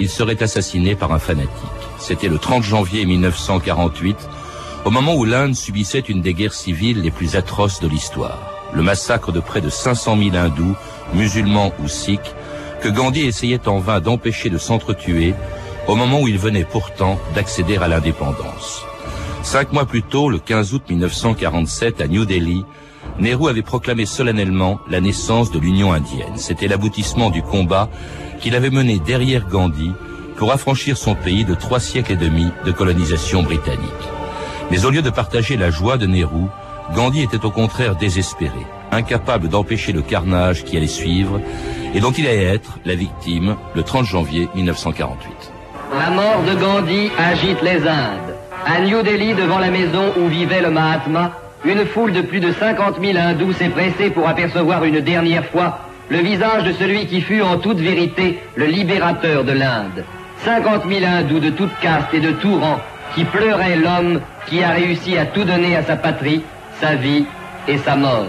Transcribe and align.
il 0.00 0.08
serait 0.08 0.42
assassiné 0.42 0.94
par 0.94 1.12
un 1.12 1.18
fanatique. 1.18 1.50
C'était 1.98 2.28
le 2.28 2.38
30 2.38 2.62
janvier 2.62 3.06
1948, 3.06 4.16
au 4.84 4.90
moment 4.90 5.14
où 5.14 5.24
l'Inde 5.24 5.54
subissait 5.54 6.00
une 6.00 6.20
des 6.20 6.34
guerres 6.34 6.54
civiles 6.54 7.00
les 7.00 7.10
plus 7.10 7.36
atroces 7.36 7.80
de 7.80 7.88
l'histoire. 7.88 8.38
Le 8.74 8.82
massacre 8.82 9.32
de 9.32 9.40
près 9.40 9.60
de 9.60 9.70
500 9.70 10.18
000 10.18 10.36
hindous, 10.36 10.74
musulmans 11.14 11.72
ou 11.82 11.88
sikhs, 11.88 12.34
que 12.82 12.88
Gandhi 12.88 13.22
essayait 13.22 13.68
en 13.68 13.78
vain 13.78 14.00
d'empêcher 14.00 14.50
de 14.50 14.58
s'entretuer, 14.58 15.34
au 15.86 15.94
moment 15.94 16.20
où 16.20 16.28
il 16.28 16.38
venait 16.38 16.64
pourtant 16.64 17.18
d'accéder 17.34 17.76
à 17.76 17.88
l'indépendance. 17.88 18.84
Cinq 19.42 19.72
mois 19.72 19.86
plus 19.86 20.02
tôt, 20.02 20.28
le 20.30 20.38
15 20.38 20.74
août 20.74 20.82
1947, 20.88 22.00
à 22.00 22.08
New 22.08 22.24
Delhi, 22.24 22.64
Nehru 23.20 23.48
avait 23.48 23.62
proclamé 23.62 24.06
solennellement 24.06 24.80
la 24.88 25.00
naissance 25.00 25.50
de 25.50 25.58
l'Union 25.58 25.92
indienne. 25.92 26.36
C'était 26.36 26.66
l'aboutissement 26.66 27.30
du 27.30 27.42
combat 27.42 27.88
qu'il 28.44 28.54
avait 28.54 28.68
mené 28.68 28.98
derrière 28.98 29.46
Gandhi 29.48 29.92
pour 30.36 30.52
affranchir 30.52 30.98
son 30.98 31.14
pays 31.14 31.46
de 31.46 31.54
trois 31.54 31.80
siècles 31.80 32.12
et 32.12 32.16
demi 32.16 32.48
de 32.66 32.72
colonisation 32.72 33.42
britannique. 33.42 34.04
Mais 34.70 34.84
au 34.84 34.90
lieu 34.90 35.00
de 35.00 35.08
partager 35.08 35.56
la 35.56 35.70
joie 35.70 35.96
de 35.96 36.06
Nehru, 36.06 36.44
Gandhi 36.94 37.22
était 37.22 37.42
au 37.46 37.50
contraire 37.50 37.96
désespéré, 37.96 38.66
incapable 38.92 39.48
d'empêcher 39.48 39.92
le 39.92 40.02
carnage 40.02 40.62
qui 40.64 40.76
allait 40.76 40.86
suivre 40.86 41.40
et 41.94 42.00
dont 42.00 42.10
il 42.10 42.26
allait 42.26 42.44
être 42.44 42.78
la 42.84 42.94
victime 42.94 43.56
le 43.74 43.82
30 43.82 44.04
janvier 44.04 44.46
1948. 44.54 45.32
La 45.98 46.10
mort 46.10 46.42
de 46.46 46.54
Gandhi 46.54 47.10
agite 47.16 47.62
les 47.62 47.88
Indes. 47.88 48.34
À 48.66 48.80
New 48.82 49.02
Delhi, 49.02 49.32
devant 49.32 49.58
la 49.58 49.70
maison 49.70 50.12
où 50.18 50.28
vivait 50.28 50.60
le 50.60 50.70
Mahatma, 50.70 51.32
une 51.64 51.86
foule 51.86 52.12
de 52.12 52.20
plus 52.20 52.40
de 52.40 52.52
50 52.52 53.00
000 53.00 53.16
hindous 53.16 53.54
s'est 53.54 53.70
pressée 53.70 54.10
pour 54.10 54.28
apercevoir 54.28 54.84
une 54.84 55.00
dernière 55.00 55.46
fois 55.46 55.78
le 56.10 56.18
visage 56.18 56.64
de 56.64 56.72
celui 56.72 57.06
qui 57.06 57.20
fut 57.20 57.42
en 57.42 57.58
toute 57.58 57.78
vérité 57.78 58.38
le 58.56 58.66
libérateur 58.66 59.44
de 59.44 59.52
l'Inde. 59.52 60.04
50 60.44 60.82
000 60.88 61.04
hindous 61.04 61.40
de 61.40 61.50
toute 61.50 61.76
caste 61.80 62.12
et 62.12 62.20
de 62.20 62.32
tout 62.32 62.58
rang 62.58 62.80
qui 63.14 63.24
pleuraient 63.24 63.76
l'homme 63.76 64.20
qui 64.46 64.62
a 64.62 64.70
réussi 64.70 65.16
à 65.16 65.26
tout 65.26 65.44
donner 65.44 65.76
à 65.76 65.82
sa 65.82 65.96
patrie, 65.96 66.42
sa 66.80 66.94
vie 66.96 67.24
et 67.68 67.78
sa 67.78 67.96
mort. 67.96 68.26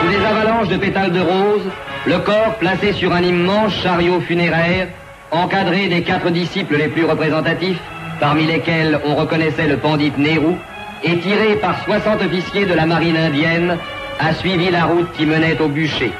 Sous 0.00 0.08
les 0.08 0.24
avalanches 0.24 0.68
de 0.68 0.76
pétales 0.76 1.12
de 1.12 1.20
rose, 1.20 1.68
le 2.06 2.18
corps 2.18 2.54
placé 2.58 2.92
sur 2.92 3.12
un 3.12 3.22
immense 3.22 3.74
chariot 3.74 4.20
funéraire, 4.20 4.88
encadré 5.32 5.88
des 5.88 6.02
quatre 6.02 6.30
disciples 6.30 6.76
les 6.76 6.88
plus 6.88 7.04
représentatifs, 7.04 7.80
parmi 8.20 8.46
lesquels 8.46 9.00
on 9.04 9.16
reconnaissait 9.16 9.66
le 9.66 9.76
pandit 9.76 10.12
Nehru, 10.16 10.54
et 11.02 11.18
tiré 11.18 11.56
par 11.56 11.84
60 11.84 12.22
officiers 12.22 12.64
de 12.64 12.74
la 12.74 12.86
marine 12.86 13.16
indienne, 13.16 13.76
a 14.18 14.32
suivi 14.32 14.70
la 14.70 14.84
route 14.84 15.12
qui 15.12 15.26
menait 15.26 15.60
au 15.60 15.68
bûcher. 15.68 16.12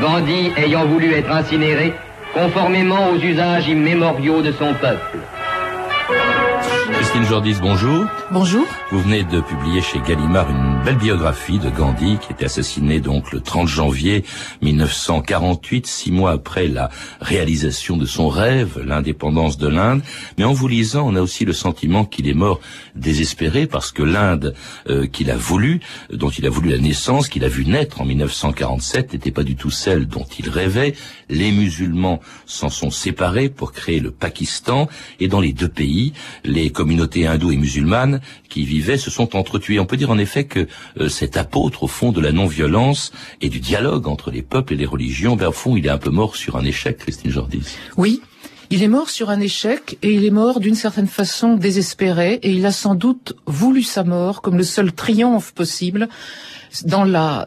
Gandhi 0.00 0.52
ayant 0.56 0.86
voulu 0.86 1.12
être 1.12 1.30
incinéré, 1.30 1.92
conformément 2.32 3.10
aux 3.10 3.18
usages 3.18 3.68
immémoriaux 3.68 4.42
de 4.42 4.52
son 4.52 4.74
peuple. 4.74 5.18
Christine 7.08 7.26
Jordis, 7.26 7.56
bonjour. 7.62 8.04
Bonjour. 8.30 8.66
Vous 8.90 9.00
venez 9.00 9.24
de 9.24 9.40
publier 9.40 9.80
chez 9.80 9.98
Gallimard 10.06 10.50
une 10.50 10.84
belle 10.84 10.98
biographie 10.98 11.58
de 11.58 11.70
Gandhi 11.70 12.18
qui 12.18 12.34
était 12.34 12.44
assassiné 12.44 13.00
donc 13.00 13.32
le 13.32 13.40
30 13.40 13.66
janvier 13.66 14.26
1948, 14.60 15.86
six 15.86 16.12
mois 16.12 16.32
après 16.32 16.68
la 16.68 16.90
réalisation 17.22 17.96
de 17.96 18.04
son 18.04 18.28
rêve, 18.28 18.78
l'indépendance 18.84 19.56
de 19.56 19.68
l'Inde. 19.68 20.02
Mais 20.36 20.44
en 20.44 20.52
vous 20.52 20.68
lisant, 20.68 21.08
on 21.08 21.16
a 21.16 21.22
aussi 21.22 21.46
le 21.46 21.54
sentiment 21.54 22.04
qu'il 22.04 22.28
est 22.28 22.34
mort 22.34 22.60
désespéré 22.94 23.66
parce 23.66 23.90
que 23.90 24.02
l'Inde 24.02 24.54
euh, 24.90 25.06
qu'il 25.06 25.30
a 25.30 25.36
voulu, 25.36 25.80
dont 26.12 26.28
il 26.28 26.44
a 26.44 26.50
voulu 26.50 26.68
la 26.68 26.78
naissance, 26.78 27.28
qu'il 27.28 27.44
a 27.44 27.48
vu 27.48 27.64
naître 27.64 28.02
en 28.02 28.04
1947, 28.04 29.14
n'était 29.14 29.30
pas 29.30 29.44
du 29.44 29.56
tout 29.56 29.70
celle 29.70 30.08
dont 30.08 30.26
il 30.38 30.50
rêvait. 30.50 30.94
Les 31.30 31.52
musulmans 31.52 32.20
s'en 32.44 32.68
sont 32.68 32.90
séparés 32.90 33.48
pour 33.48 33.72
créer 33.72 34.00
le 34.00 34.10
Pakistan 34.10 34.88
et 35.20 35.28
dans 35.28 35.40
les 35.40 35.54
deux 35.54 35.68
pays, 35.68 36.12
les 36.44 36.68
communautés 36.70 36.97
hindoues 37.02 37.52
et 37.52 37.56
musulmanes 37.56 38.20
qui 38.48 38.64
vivaient 38.64 38.98
se 38.98 39.10
sont 39.10 39.36
entretuées. 39.36 39.80
On 39.80 39.86
peut 39.86 39.96
dire 39.96 40.10
en 40.10 40.18
effet 40.18 40.44
que 40.44 40.66
euh, 40.98 41.08
cet 41.08 41.36
apôtre, 41.36 41.84
au 41.84 41.88
fond, 41.88 42.12
de 42.12 42.20
la 42.20 42.32
non-violence 42.32 43.12
et 43.40 43.48
du 43.48 43.60
dialogue 43.60 44.08
entre 44.08 44.30
les 44.30 44.42
peuples 44.42 44.74
et 44.74 44.76
les 44.76 44.86
religions, 44.86 45.36
ben, 45.36 45.48
au 45.48 45.52
fond, 45.52 45.76
il 45.76 45.86
est 45.86 45.90
un 45.90 45.98
peu 45.98 46.10
mort 46.10 46.36
sur 46.36 46.56
un 46.56 46.64
échec, 46.64 46.98
Christine 46.98 47.30
Jordis. 47.30 47.76
Oui, 47.96 48.20
il 48.70 48.82
est 48.82 48.88
mort 48.88 49.08
sur 49.08 49.30
un 49.30 49.40
échec 49.40 49.96
et 50.02 50.12
il 50.12 50.26
est 50.26 50.30
mort 50.30 50.60
d'une 50.60 50.74
certaine 50.74 51.06
façon 51.06 51.54
désespéré 51.54 52.34
et 52.42 52.50
il 52.50 52.66
a 52.66 52.72
sans 52.72 52.94
doute 52.94 53.34
voulu 53.46 53.82
sa 53.82 54.04
mort 54.04 54.42
comme 54.42 54.58
le 54.58 54.62
seul 54.62 54.92
triomphe 54.92 55.52
possible 55.52 56.08
dans 56.84 57.04
la 57.04 57.46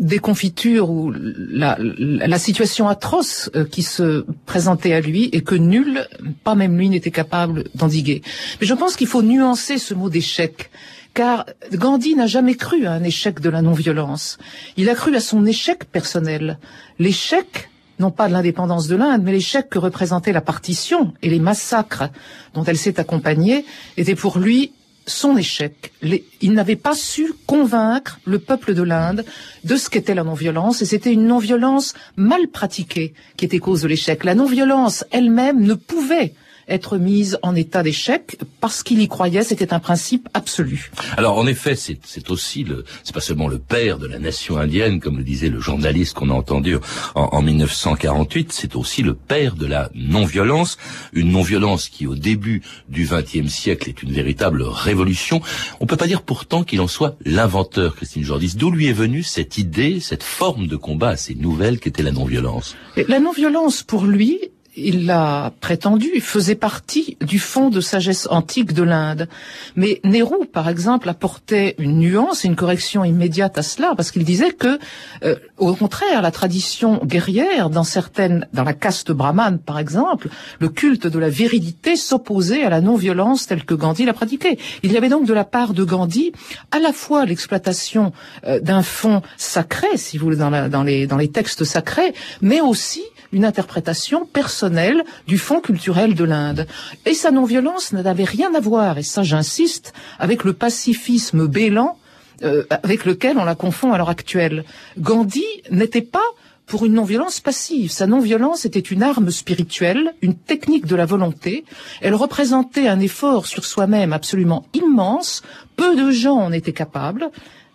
déconfiture 0.00 0.90
ou 0.90 1.12
la, 1.12 1.76
la 1.78 2.38
situation 2.38 2.88
atroce 2.88 3.50
euh, 3.54 3.64
qui 3.64 3.82
se 3.82 4.24
présentait 4.46 4.92
à 4.92 5.00
lui 5.00 5.28
et 5.32 5.42
que 5.42 5.54
nul, 5.54 6.06
pas 6.44 6.54
même 6.54 6.76
lui, 6.78 6.88
n'était 6.88 7.10
capable 7.10 7.64
d'endiguer. 7.74 8.22
Mais 8.60 8.66
je 8.66 8.74
pense 8.74 8.96
qu'il 8.96 9.06
faut 9.06 9.22
nuancer 9.22 9.78
ce 9.78 9.94
mot 9.94 10.08
d'échec 10.08 10.70
car 11.14 11.44
Gandhi 11.72 12.14
n'a 12.14 12.26
jamais 12.26 12.54
cru 12.54 12.86
à 12.86 12.92
un 12.92 13.04
échec 13.04 13.40
de 13.40 13.50
la 13.50 13.60
non-violence. 13.60 14.38
Il 14.76 14.88
a 14.88 14.94
cru 14.94 15.14
à 15.14 15.20
son 15.20 15.44
échec 15.44 15.84
personnel. 15.84 16.58
L'échec 16.98 17.68
non 17.98 18.10
pas 18.10 18.26
de 18.26 18.32
l'indépendance 18.32 18.88
de 18.88 18.96
l'Inde, 18.96 19.22
mais 19.22 19.32
l'échec 19.32 19.68
que 19.68 19.78
représentait 19.78 20.32
la 20.32 20.40
partition 20.40 21.12
et 21.22 21.30
les 21.30 21.38
massacres 21.38 22.08
dont 22.54 22.64
elle 22.64 22.78
s'est 22.78 22.98
accompagnée 22.98 23.64
était 23.96 24.16
pour 24.16 24.38
lui 24.38 24.72
son 25.06 25.36
échec. 25.36 25.92
il 26.40 26.52
n'avait 26.52 26.76
pas 26.76 26.94
su 26.94 27.32
convaincre 27.46 28.20
le 28.24 28.38
peuple 28.38 28.74
de 28.74 28.82
l'Inde 28.82 29.24
de 29.64 29.76
ce 29.76 29.90
qu'était 29.90 30.14
la 30.14 30.24
non-violence, 30.24 30.82
et 30.82 30.86
c'était 30.86 31.12
une 31.12 31.26
non-violence 31.26 31.94
mal 32.16 32.48
pratiquée 32.48 33.14
qui 33.36 33.44
était 33.44 33.58
cause 33.58 33.82
de 33.82 33.88
l'échec. 33.88 34.24
La 34.24 34.34
non-violence 34.34 35.04
elle-même 35.10 35.62
ne 35.62 35.74
pouvait 35.74 36.34
être 36.68 36.98
mise 36.98 37.38
en 37.42 37.54
état 37.54 37.82
d'échec 37.82 38.38
parce 38.60 38.82
qu'il 38.82 39.00
y 39.00 39.08
croyait, 39.08 39.42
c'était 39.42 39.72
un 39.72 39.80
principe 39.80 40.28
absolu. 40.34 40.90
Alors 41.16 41.38
en 41.38 41.46
effet, 41.46 41.74
c'est 41.74 42.30
aussi 42.30 42.64
le, 42.64 42.84
c'est 43.04 43.14
pas 43.14 43.20
seulement 43.20 43.48
le 43.48 43.58
père 43.58 43.98
de 43.98 44.06
la 44.06 44.18
nation 44.18 44.56
indienne, 44.56 45.00
comme 45.00 45.18
le 45.18 45.24
disait 45.24 45.48
le 45.48 45.60
journaliste 45.60 46.14
qu'on 46.14 46.30
a 46.30 46.34
entendu 46.34 46.76
en, 47.14 47.22
en 47.22 47.42
1948, 47.42 48.52
c'est 48.52 48.76
aussi 48.76 49.02
le 49.02 49.14
père 49.14 49.54
de 49.54 49.66
la 49.66 49.90
non-violence, 49.94 50.78
une 51.12 51.30
non-violence 51.30 51.88
qui 51.88 52.06
au 52.06 52.14
début 52.14 52.62
du 52.88 53.06
XXe 53.06 53.52
siècle 53.52 53.88
est 53.88 54.02
une 54.02 54.12
véritable 54.12 54.62
révolution. 54.62 55.40
On 55.80 55.86
peut 55.86 55.96
pas 55.96 56.06
dire 56.06 56.22
pourtant 56.22 56.64
qu'il 56.64 56.80
en 56.80 56.88
soit 56.88 57.16
l'inventeur, 57.24 57.96
Christine 57.96 58.24
Jordis. 58.24 58.54
D'où 58.56 58.70
lui 58.70 58.86
est 58.86 58.92
venue 58.92 59.22
cette 59.22 59.58
idée, 59.58 60.00
cette 60.00 60.22
forme 60.22 60.66
de 60.66 60.76
combat 60.76 61.08
assez 61.10 61.34
nouvelle 61.34 61.78
qu'était 61.78 62.02
la 62.02 62.12
non-violence? 62.12 62.76
La 63.08 63.20
non-violence, 63.20 63.82
pour 63.82 64.04
lui, 64.04 64.38
il 64.76 65.06
l'a 65.06 65.52
prétendu, 65.60 66.20
faisait 66.20 66.54
partie 66.54 67.16
du 67.20 67.38
fond 67.38 67.68
de 67.68 67.80
sagesse 67.80 68.26
antique 68.30 68.72
de 68.72 68.82
l'Inde. 68.82 69.28
Mais 69.76 70.00
Nehru, 70.04 70.46
par 70.46 70.68
exemple, 70.68 71.08
apportait 71.08 71.74
une 71.78 71.98
nuance 71.98 72.44
et 72.44 72.48
une 72.48 72.56
correction 72.56 73.04
immédiate 73.04 73.58
à 73.58 73.62
cela, 73.62 73.92
parce 73.96 74.10
qu'il 74.10 74.24
disait 74.24 74.52
que, 74.52 74.78
euh, 75.24 75.36
au 75.58 75.74
contraire, 75.74 76.22
la 76.22 76.30
tradition 76.30 77.00
guerrière, 77.04 77.70
dans 77.70 77.84
certaines, 77.84 78.48
dans 78.52 78.64
la 78.64 78.72
caste 78.72 79.12
brahmane, 79.12 79.58
par 79.58 79.78
exemple, 79.78 80.28
le 80.58 80.68
culte 80.68 81.06
de 81.06 81.18
la 81.18 81.28
virilité 81.28 81.96
s'opposait 81.96 82.62
à 82.62 82.70
la 82.70 82.80
non-violence 82.80 83.46
telle 83.46 83.64
que 83.64 83.74
Gandhi 83.74 84.04
l'a 84.04 84.14
pratiquée. 84.14 84.58
Il 84.82 84.92
y 84.92 84.96
avait 84.96 85.08
donc 85.10 85.26
de 85.26 85.34
la 85.34 85.44
part 85.44 85.74
de 85.74 85.84
Gandhi 85.84 86.32
à 86.70 86.78
la 86.78 86.92
fois 86.92 87.26
l'exploitation 87.26 88.12
euh, 88.46 88.58
d'un 88.60 88.82
fond 88.82 89.22
sacré, 89.36 89.88
si 89.96 90.16
vous 90.16 90.24
voulez, 90.24 90.36
dans, 90.36 90.68
dans, 90.68 90.82
les, 90.82 91.06
dans 91.06 91.18
les 91.18 91.28
textes 91.28 91.64
sacrés, 91.64 92.14
mais 92.40 92.60
aussi 92.60 93.02
une 93.32 93.44
interprétation 93.44 94.26
personnelle 94.26 95.04
du 95.26 95.38
fond 95.38 95.60
culturel 95.60 96.14
de 96.14 96.24
l'Inde. 96.24 96.66
Et 97.06 97.14
sa 97.14 97.30
non-violence 97.30 97.92
n'avait 97.92 98.24
rien 98.24 98.54
à 98.54 98.60
voir, 98.60 98.98
et 98.98 99.02
ça 99.02 99.22
j'insiste, 99.22 99.92
avec 100.18 100.44
le 100.44 100.52
pacifisme 100.52 101.46
bélan 101.46 101.96
euh, 102.44 102.64
avec 102.70 103.04
lequel 103.04 103.38
on 103.38 103.44
la 103.44 103.54
confond 103.54 103.92
à 103.92 103.98
l'heure 103.98 104.10
actuelle. 104.10 104.64
Gandhi 104.98 105.44
n'était 105.70 106.02
pas 106.02 106.18
pour 106.66 106.84
une 106.84 106.94
non-violence 106.94 107.38
passive. 107.38 107.92
Sa 107.92 108.06
non-violence 108.06 108.64
était 108.64 108.80
une 108.80 109.02
arme 109.02 109.30
spirituelle, 109.30 110.14
une 110.22 110.34
technique 110.34 110.86
de 110.86 110.96
la 110.96 111.06
volonté. 111.06 111.64
Elle 112.00 112.14
représentait 112.14 112.88
un 112.88 112.98
effort 112.98 113.46
sur 113.46 113.64
soi-même 113.64 114.12
absolument 114.12 114.66
immense. 114.74 115.42
Peu 115.76 115.94
de 115.94 116.10
gens 116.10 116.36
en 116.36 116.50
étaient 116.50 116.72
capables, 116.72 117.30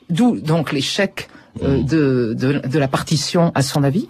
d'où 0.09 0.37
donc 0.37 0.73
l'échec 0.73 1.29
euh, 1.63 1.81
de, 1.83 2.77
la 2.77 2.87
partition 2.87 3.51
à 3.55 3.61
son 3.61 3.83
avis. 3.83 4.07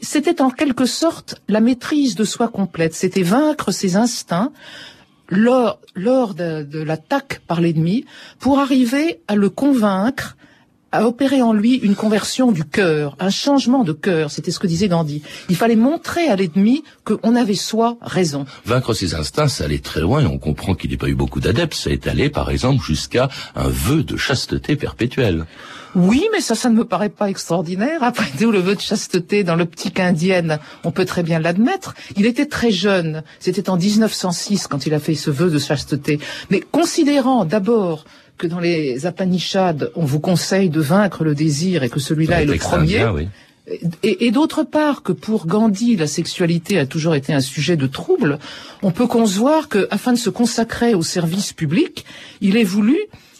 C'était 0.00 0.40
en 0.40 0.50
quelque 0.50 0.86
sorte 0.86 1.40
la 1.48 1.60
maîtrise 1.60 2.14
de 2.14 2.24
soi 2.24 2.48
complète, 2.48 2.94
c'était 2.94 3.22
vaincre 3.22 3.72
ses 3.72 3.96
instincts 3.96 4.52
lors, 5.28 5.78
de, 6.34 6.82
l'attaque 6.82 7.40
par 7.46 7.60
l'ennemi 7.60 8.04
pour 8.38 8.58
arriver 8.58 9.20
à 9.28 9.34
le 9.34 9.50
convaincre 9.50 10.36
a 10.96 11.06
opéré 11.06 11.42
en 11.42 11.52
lui 11.52 11.74
une 11.74 11.94
conversion 11.94 12.52
du 12.52 12.64
cœur, 12.64 13.16
un 13.20 13.30
changement 13.30 13.84
de 13.84 13.92
cœur. 13.92 14.30
C'était 14.30 14.50
ce 14.50 14.58
que 14.58 14.66
disait 14.66 14.88
Gandhi. 14.88 15.22
Il 15.48 15.56
fallait 15.56 15.76
montrer 15.76 16.28
à 16.28 16.36
l'ennemi 16.36 16.84
qu'on 17.04 17.36
avait 17.36 17.54
soi 17.54 17.98
raison. 18.00 18.46
Vaincre 18.64 18.94
ses 18.94 19.14
instincts, 19.14 19.48
ça 19.48 19.64
allait 19.64 19.78
très 19.78 20.00
loin 20.00 20.22
et 20.22 20.26
on 20.26 20.38
comprend 20.38 20.74
qu'il 20.74 20.90
n'y 20.90 20.96
a 20.96 20.98
pas 20.98 21.08
eu 21.08 21.14
beaucoup 21.14 21.40
d'adeptes. 21.40 21.74
Ça 21.74 21.90
est 21.90 22.06
allé, 22.06 22.30
par 22.30 22.50
exemple, 22.50 22.82
jusqu'à 22.82 23.28
un 23.54 23.68
vœu 23.68 24.02
de 24.02 24.16
chasteté 24.16 24.76
perpétuelle. 24.76 25.46
Oui, 25.94 26.26
mais 26.32 26.40
ça, 26.40 26.54
ça 26.54 26.68
ne 26.68 26.76
me 26.76 26.84
paraît 26.84 27.08
pas 27.08 27.30
extraordinaire. 27.30 28.02
Après 28.02 28.30
tout, 28.38 28.50
le 28.50 28.58
vœu 28.58 28.74
de 28.74 28.80
chasteté 28.80 29.44
dans 29.44 29.56
l'optique 29.56 29.98
indienne, 29.98 30.58
on 30.84 30.90
peut 30.90 31.06
très 31.06 31.22
bien 31.22 31.38
l'admettre. 31.38 31.94
Il 32.16 32.26
était 32.26 32.46
très 32.46 32.70
jeune. 32.70 33.22
C'était 33.40 33.70
en 33.70 33.78
1906 33.78 34.66
quand 34.66 34.84
il 34.86 34.92
a 34.92 35.00
fait 35.00 35.14
ce 35.14 35.30
vœu 35.30 35.50
de 35.50 35.58
chasteté. 35.58 36.20
Mais 36.50 36.60
considérant 36.60 37.44
d'abord 37.46 38.04
que 38.38 38.46
dans 38.46 38.60
les 38.60 39.06
Apanishades, 39.06 39.90
on 39.94 40.04
vous 40.04 40.20
conseille 40.20 40.70
de 40.70 40.80
vaincre 40.80 41.24
le 41.24 41.34
désir 41.34 41.82
et 41.82 41.88
que 41.88 42.00
celui-là 42.00 42.42
est 42.42 42.46
le 42.46 42.56
premier. 42.56 43.06
Et, 44.02 44.26
et 44.26 44.30
d'autre 44.30 44.62
part 44.62 45.02
que 45.02 45.10
pour 45.10 45.46
Gandhi, 45.46 45.96
la 45.96 46.06
sexualité 46.06 46.78
a 46.78 46.86
toujours 46.86 47.16
été 47.16 47.32
un 47.32 47.40
sujet 47.40 47.76
de 47.76 47.88
trouble, 47.88 48.38
on 48.82 48.92
peut 48.92 49.08
concevoir 49.08 49.68
que, 49.68 49.88
afin 49.90 50.12
de 50.12 50.18
se 50.18 50.30
consacrer 50.30 50.94
au 50.94 51.02
service 51.02 51.52
public, 51.52 52.04
il 52.40 52.56
ait 52.56 52.64
voulu 52.64 52.96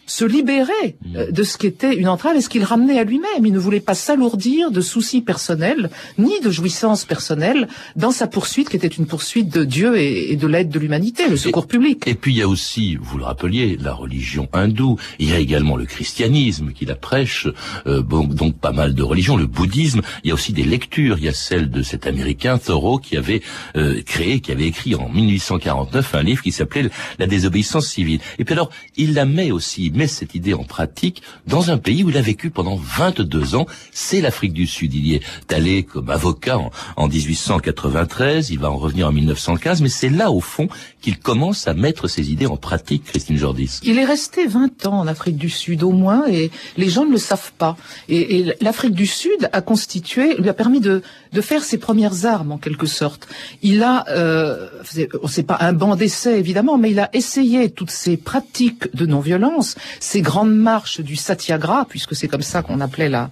se 0.07 0.25
libérer 0.25 0.97
euh, 1.17 1.31
de 1.31 1.43
ce 1.43 1.59
qui 1.59 1.67
était 1.67 1.95
une 1.95 2.09
entrave 2.09 2.37
et 2.37 2.41
ce 2.41 2.49
qu'il 2.49 2.65
ramenait 2.65 2.99
à 2.99 3.05
lui-même. 3.05 3.45
Il 3.45 3.53
ne 3.53 3.59
voulait 3.59 3.81
pas 3.81 3.95
s'alourdir 3.95 4.71
de 4.71 4.81
soucis 4.81 5.21
personnels 5.21 5.91
ni 6.19 6.41
de 6.41 6.51
jouissances 6.51 7.05
personnelles 7.05 7.69
dans 7.97 8.13
sa 8.13 8.27
poursuite 8.27 8.69
qui 8.69 8.77
était 8.77 8.87
une 8.87 9.07
poursuite 9.07 9.53
de 9.53 9.65
Dieu 9.65 9.99
et, 9.99 10.37
de 10.37 10.47
l'aide 10.47 10.69
de 10.69 10.79
l'humanité, 10.79 11.29
le 11.29 11.37
secours 11.37 11.67
public. 11.67 12.05
Et 12.07 12.15
puis 12.15 12.33
il 12.33 12.39
y 12.39 12.43
a 12.43 12.49
aussi, 12.49 12.97
vous 13.01 13.19
le 13.19 13.25
rappeliez, 13.25 13.77
la 13.77 13.93
religion 13.93 14.49
hindoue. 14.53 14.97
Il 15.19 15.31
y 15.31 15.33
a 15.33 15.39
également 15.39 15.77
le 15.77 15.87
christianisme 15.87 16.73
qui 16.73 16.85
la 16.85 16.95
prêche, 16.95 17.49
euh, 17.87 18.03
donc 18.03 18.59
pas 18.59 18.73
mal 18.73 18.95
de 18.95 19.03
religions, 19.03 19.37
le 19.37 19.47
bouddhisme. 19.47 20.03
Il 20.23 20.29
y 20.29 20.31
a 20.31 20.35
aussi 20.35 20.53
des 20.53 20.65
lectures. 20.65 21.19
Il 21.19 21.25
y 21.25 21.29
a 21.29 21.33
celle 21.33 21.71
de 21.71 21.83
cet 21.83 22.07
Américain 22.07 22.59
Thoreau 22.59 22.99
qui 22.99 23.17
avait 23.17 23.43
euh, 23.77 24.03
créé, 24.03 24.41
qui 24.41 24.53
avait 24.53 24.67
écrit 24.67 24.95
en 24.95 25.09
1849 25.09 26.15
un 26.15 26.23
livre 26.23 26.43
qui 26.43 26.53
s'appelait 26.53 26.91
La 27.19 27.27
désobéissance 27.27 27.89
civile. 27.89 28.21
Et 28.39 28.45
puis 28.45 28.53
alors, 28.53 28.71
il 28.97 29.15
la 29.15 29.25
met 29.25 29.51
aussi 29.51 29.91
met 29.97 30.07
cette 30.07 30.35
idée 30.35 30.55
en 30.55 30.65
pratique 30.65 31.23
dans 31.47 31.71
un 31.71 31.79
pays 31.79 32.05
où 32.05 32.11
il 32.11 32.17
a 32.17 32.23
vécu 32.23 32.51
pendant 32.51 32.77
22 32.77 33.55
ans. 33.55 33.67
C'est 33.93 34.21
l'Afrique 34.21 34.53
du 34.53 34.67
Sud. 34.67 34.95
Il 34.95 35.07
y 35.07 35.15
est 35.15 35.53
allé 35.53 35.83
comme 35.83 36.11
avocat 36.11 36.59
en, 36.97 37.09
1893. 37.09 38.51
Il 38.51 38.59
va 38.59 38.71
en 38.71 38.77
revenir 38.77 39.09
en 39.09 39.13
1915. 39.13 39.83
Mais 39.83 39.89
c'est 39.89 40.09
là, 40.09 40.31
au 40.31 40.41
fond, 40.41 40.69
qu'il 41.01 41.19
commence 41.19 41.67
à 41.67 41.75
mettre 41.75 42.09
ses 42.09 42.31
idées 42.31 42.47
en 42.47 42.57
pratique, 42.57 43.05
Christine 43.05 43.37
Jordis. 43.37 43.81
Il 43.83 43.99
est 43.99 44.05
resté 44.05 44.47
20 44.47 44.87
ans 44.87 45.01
en 45.01 45.07
Afrique 45.07 45.37
du 45.37 45.51
Sud, 45.51 45.83
au 45.83 45.93
moins, 45.93 46.25
et 46.29 46.51
les 46.77 46.89
gens 46.89 47.05
ne 47.05 47.13
le 47.13 47.19
savent 47.19 47.53
pas. 47.59 47.77
Et, 48.09 48.55
l'Afrique 48.61 48.95
du 48.95 49.07
Sud 49.07 49.49
a 49.53 49.61
constitué, 49.61 50.37
lui 50.37 50.49
a 50.49 50.55
permis 50.55 50.81
de, 50.81 51.03
de 51.33 51.41
faire 51.41 51.65
ses 51.65 51.79
premières 51.79 52.27
armes, 52.27 52.53
en 52.53 52.59
quelque 52.59 52.87
sorte. 52.87 53.29
Il 53.63 53.83
a, 53.83 54.05
euh, 54.09 54.69
c'est 55.29 55.43
pas 55.43 55.59
un 55.61 55.73
banc 55.73 55.97
d'essai, 55.97 56.39
évidemment, 56.39 56.79
mais 56.79 56.91
il 56.91 57.01
a 57.01 57.11
essayé 57.13 57.71
toutes 57.71 57.91
ces 57.91 58.17
pratiques 58.17 58.95
de 58.95 59.07
non-violence 59.07 59.77
ces 60.01 60.21
grandes 60.21 60.55
marches 60.55 61.01
du 61.01 61.17
satyagraha, 61.17 61.87
puisque 61.89 62.15
c'est 62.15 62.29
comme 62.29 62.43
ça 62.43 62.63
qu'on 62.63 62.81
appelait 62.81 63.09
la, 63.09 63.31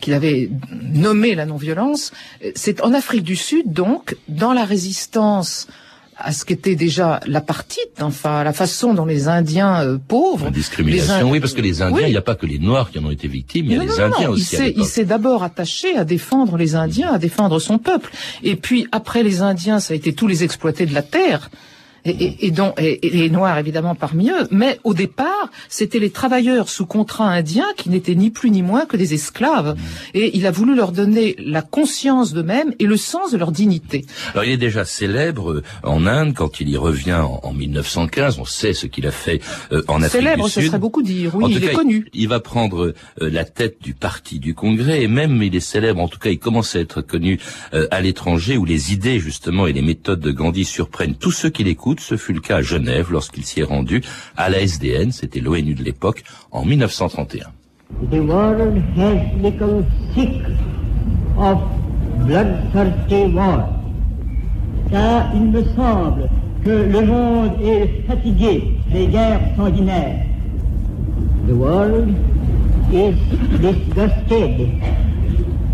qu'il 0.00 0.14
avait 0.14 0.50
nommé 0.70 1.34
la 1.34 1.46
non-violence, 1.46 2.12
c'est 2.54 2.80
en 2.82 2.92
Afrique 2.94 3.22
du 3.22 3.36
Sud, 3.36 3.72
donc, 3.72 4.16
dans 4.28 4.52
la 4.52 4.64
résistance 4.64 5.66
à 6.18 6.32
ce 6.32 6.44
qu'était 6.44 6.76
déjà 6.76 7.20
la 7.26 7.40
partie, 7.40 7.80
enfin 8.00 8.42
la 8.42 8.52
façon 8.52 8.94
dont 8.94 9.04
les 9.04 9.28
Indiens 9.28 9.82
euh, 9.82 9.98
pauvres. 9.98 10.46
La 10.46 10.50
discrimination, 10.50 11.30
oui, 11.30 11.40
parce 11.40 11.52
que 11.52 11.60
les 11.60 11.82
Indiens, 11.82 12.06
il 12.06 12.10
n'y 12.10 12.16
a 12.16 12.22
pas 12.22 12.34
que 12.34 12.46
les 12.46 12.58
Noirs 12.58 12.90
qui 12.90 12.98
en 12.98 13.04
ont 13.04 13.10
été 13.10 13.28
victimes, 13.28 13.66
il 13.66 13.72
y 13.72 13.76
a 13.76 13.84
les 13.84 14.00
Indiens 14.00 14.30
aussi. 14.30 14.56
Il 14.76 14.86
s'est 14.86 15.04
d'abord 15.04 15.42
attaché 15.42 15.96
à 15.96 16.04
défendre 16.04 16.56
les 16.56 16.74
Indiens, 16.74 17.12
à 17.12 17.18
défendre 17.18 17.58
son 17.58 17.78
peuple. 17.78 18.10
Et 18.42 18.56
puis 18.56 18.86
après 18.92 19.22
les 19.22 19.42
Indiens, 19.42 19.78
ça 19.78 19.92
a 19.92 19.96
été 19.96 20.14
tous 20.14 20.26
les 20.26 20.42
exploités 20.42 20.86
de 20.86 20.94
la 20.94 21.02
terre 21.02 21.50
et, 22.06 22.46
et, 22.46 22.50
dont, 22.50 22.72
et, 22.78 22.98
les 23.02 23.30
Noirs 23.30 23.58
évidemment 23.58 23.94
parmi 23.94 24.30
eux, 24.30 24.46
mais 24.50 24.78
au 24.84 24.94
départ, 24.94 25.50
c'était 25.68 25.98
les 25.98 26.10
travailleurs 26.10 26.68
sous 26.68 26.86
contrat 26.86 27.28
indiens 27.28 27.66
qui 27.76 27.90
n'étaient 27.90 28.14
ni 28.14 28.30
plus 28.30 28.50
ni 28.50 28.62
moins 28.62 28.86
que 28.86 28.96
des 28.96 29.14
esclaves. 29.14 29.74
Mm. 29.76 29.80
Et 30.14 30.36
il 30.36 30.46
a 30.46 30.50
voulu 30.50 30.74
leur 30.74 30.92
donner 30.92 31.34
la 31.38 31.62
conscience 31.62 32.32
d'eux-mêmes 32.32 32.74
et 32.78 32.86
le 32.86 32.96
sens 32.96 33.32
de 33.32 33.38
leur 33.38 33.52
dignité. 33.52 34.04
Alors 34.32 34.44
il 34.44 34.52
est 34.52 34.56
déjà 34.56 34.84
célèbre 34.84 35.52
euh, 35.52 35.62
en 35.82 36.06
Inde 36.06 36.34
quand 36.34 36.60
il 36.60 36.68
y 36.68 36.76
revient 36.76 37.22
en, 37.42 37.52
1915. 37.52 38.38
On 38.38 38.44
sait 38.44 38.72
ce 38.72 38.86
qu'il 38.86 39.06
a 39.06 39.10
fait 39.10 39.40
euh, 39.72 39.82
en 39.88 40.02
Afrique 40.02 40.20
célèbre, 40.20 40.44
du 40.44 40.50
Sud. 40.50 40.54
Célèbre, 40.54 40.66
ce 40.66 40.70
serait 40.70 40.78
beaucoup 40.78 41.02
dire. 41.02 41.34
Oui, 41.34 41.54
il 41.56 41.64
est 41.64 41.72
connu. 41.72 42.08
Il, 42.12 42.28
va 42.28 42.40
prendre 42.40 42.94
euh, 43.20 43.30
la 43.30 43.44
tête 43.44 43.82
du 43.82 43.94
parti 43.94 44.38
du 44.38 44.54
Congrès 44.54 45.02
et 45.02 45.08
même 45.08 45.42
il 45.42 45.54
est 45.54 45.60
célèbre. 45.60 46.00
En 46.00 46.08
tout 46.08 46.18
cas, 46.18 46.30
il 46.30 46.38
commence 46.38 46.76
à 46.76 46.80
être 46.80 47.02
connu 47.02 47.38
à 47.90 48.00
l'étranger 48.00 48.56
où 48.56 48.64
les 48.64 48.92
idées 48.92 49.20
justement 49.20 49.66
et 49.66 49.72
les 49.72 49.82
méthodes 49.82 50.20
de 50.20 50.30
Gandhi 50.30 50.64
surprennent 50.64 51.14
tous 51.14 51.30
ceux 51.30 51.50
qui 51.50 51.64
l'écoutent 51.64 51.95
ce 52.00 52.16
fut 52.16 52.32
le 52.32 52.40
cas 52.40 52.56
à 52.56 52.62
Genève 52.62 53.10
lorsqu'il 53.10 53.44
s'y 53.44 53.60
est 53.60 53.64
rendu 53.64 54.02
à 54.36 54.48
la 54.48 54.60
SDN, 54.60 55.12
c'était 55.12 55.40
l'ONU 55.40 55.74
de 55.74 55.82
l'époque, 55.82 56.22
en 56.50 56.64
1931. 56.64 57.46
The. 58.00 58.20
Car 64.90 65.34
il 65.34 65.50
me 65.50 65.64
semble 65.74 66.28
que 66.64 66.70
le 66.70 67.06
monde 67.06 67.52
est 67.60 68.06
fatigué 68.06 68.78
des 68.92 69.06
guerres 69.08 69.40
sanguinaires. 69.56 70.24
The 71.48 71.54
world 71.54 72.14
is 72.92 73.14
disgusted 73.60 74.82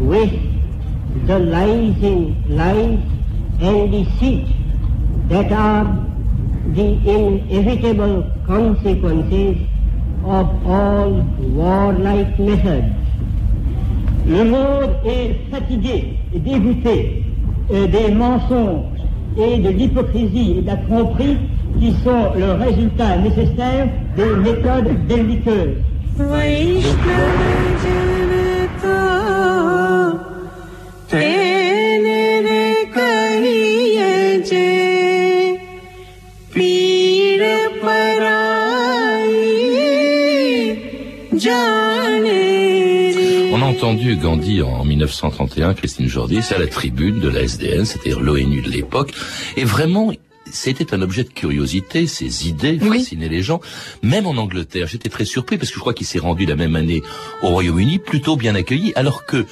with 0.01 0.33
the 1.27 1.39
lies 1.39 1.97
in 2.03 2.35
lies 2.49 3.01
and 3.61 3.91
deceit 3.91 4.47
that 5.29 5.53
are 5.53 6.12
the 6.75 6.87
inevitable 7.51 8.25
consequences 8.47 9.59
of 10.25 10.67
all 10.67 11.23
warlike 11.55 12.39
methods. 12.39 12.95
Le 14.27 14.45
monde 14.45 14.97
est 15.05 15.35
fatigué 15.51 16.19
et 16.35 16.39
dégoûté 16.39 17.25
des 17.69 18.15
mensonges 18.15 18.85
et 19.37 19.59
de 19.59 19.69
l'hypocrisie 19.71 20.59
et 20.59 20.63
de 20.63 20.67
la 20.67 20.77
tromperie 20.77 21.39
qui 21.79 21.93
sont 22.05 22.33
le 22.37 22.53
résultat 22.53 23.17
nécessaire 23.19 23.89
des 24.17 24.37
méthodes 24.37 25.07
belliqueuses. 25.09 25.77
Entendu 43.93 44.17
Gandhi 44.17 44.63
en 44.63 44.87
1931, 44.87 45.75
Christine 45.75 46.09
Jordi, 46.09 46.39
à 46.55 46.59
la 46.59 46.67
tribune 46.67 47.21
de 47.21 47.29
la 47.29 47.43
SDN, 47.43 47.85
c'était 47.85 48.13
l'ONU 48.19 48.63
de 48.63 48.71
l'époque, 48.71 49.13
et 49.59 49.65
vraiment, 49.65 50.13
c'était 50.51 50.95
un 50.95 51.03
objet 51.03 51.25
de 51.25 51.29
curiosité, 51.29 52.07
ses 52.07 52.49
idées 52.49 52.79
fascinaient 52.79 53.29
les 53.29 53.43
gens, 53.43 53.61
même 54.03 54.27
en 54.27 54.37
Angleterre. 54.39 54.87
J'étais 54.87 55.11
très 55.11 55.27
surpris 55.27 55.59
parce 55.59 55.69
que 55.69 55.75
je 55.75 55.81
crois 55.81 55.93
qu'il 55.93 56.07
s'est 56.07 56.19
rendu 56.19 56.47
la 56.47 56.57
même 56.57 56.75
année 56.75 57.03
au 57.43 57.49
Royaume-Uni, 57.49 57.99
plutôt 57.99 58.37
bien 58.37 58.55
accueilli, 58.55 58.95
alors 58.97 59.27
que 59.27 59.45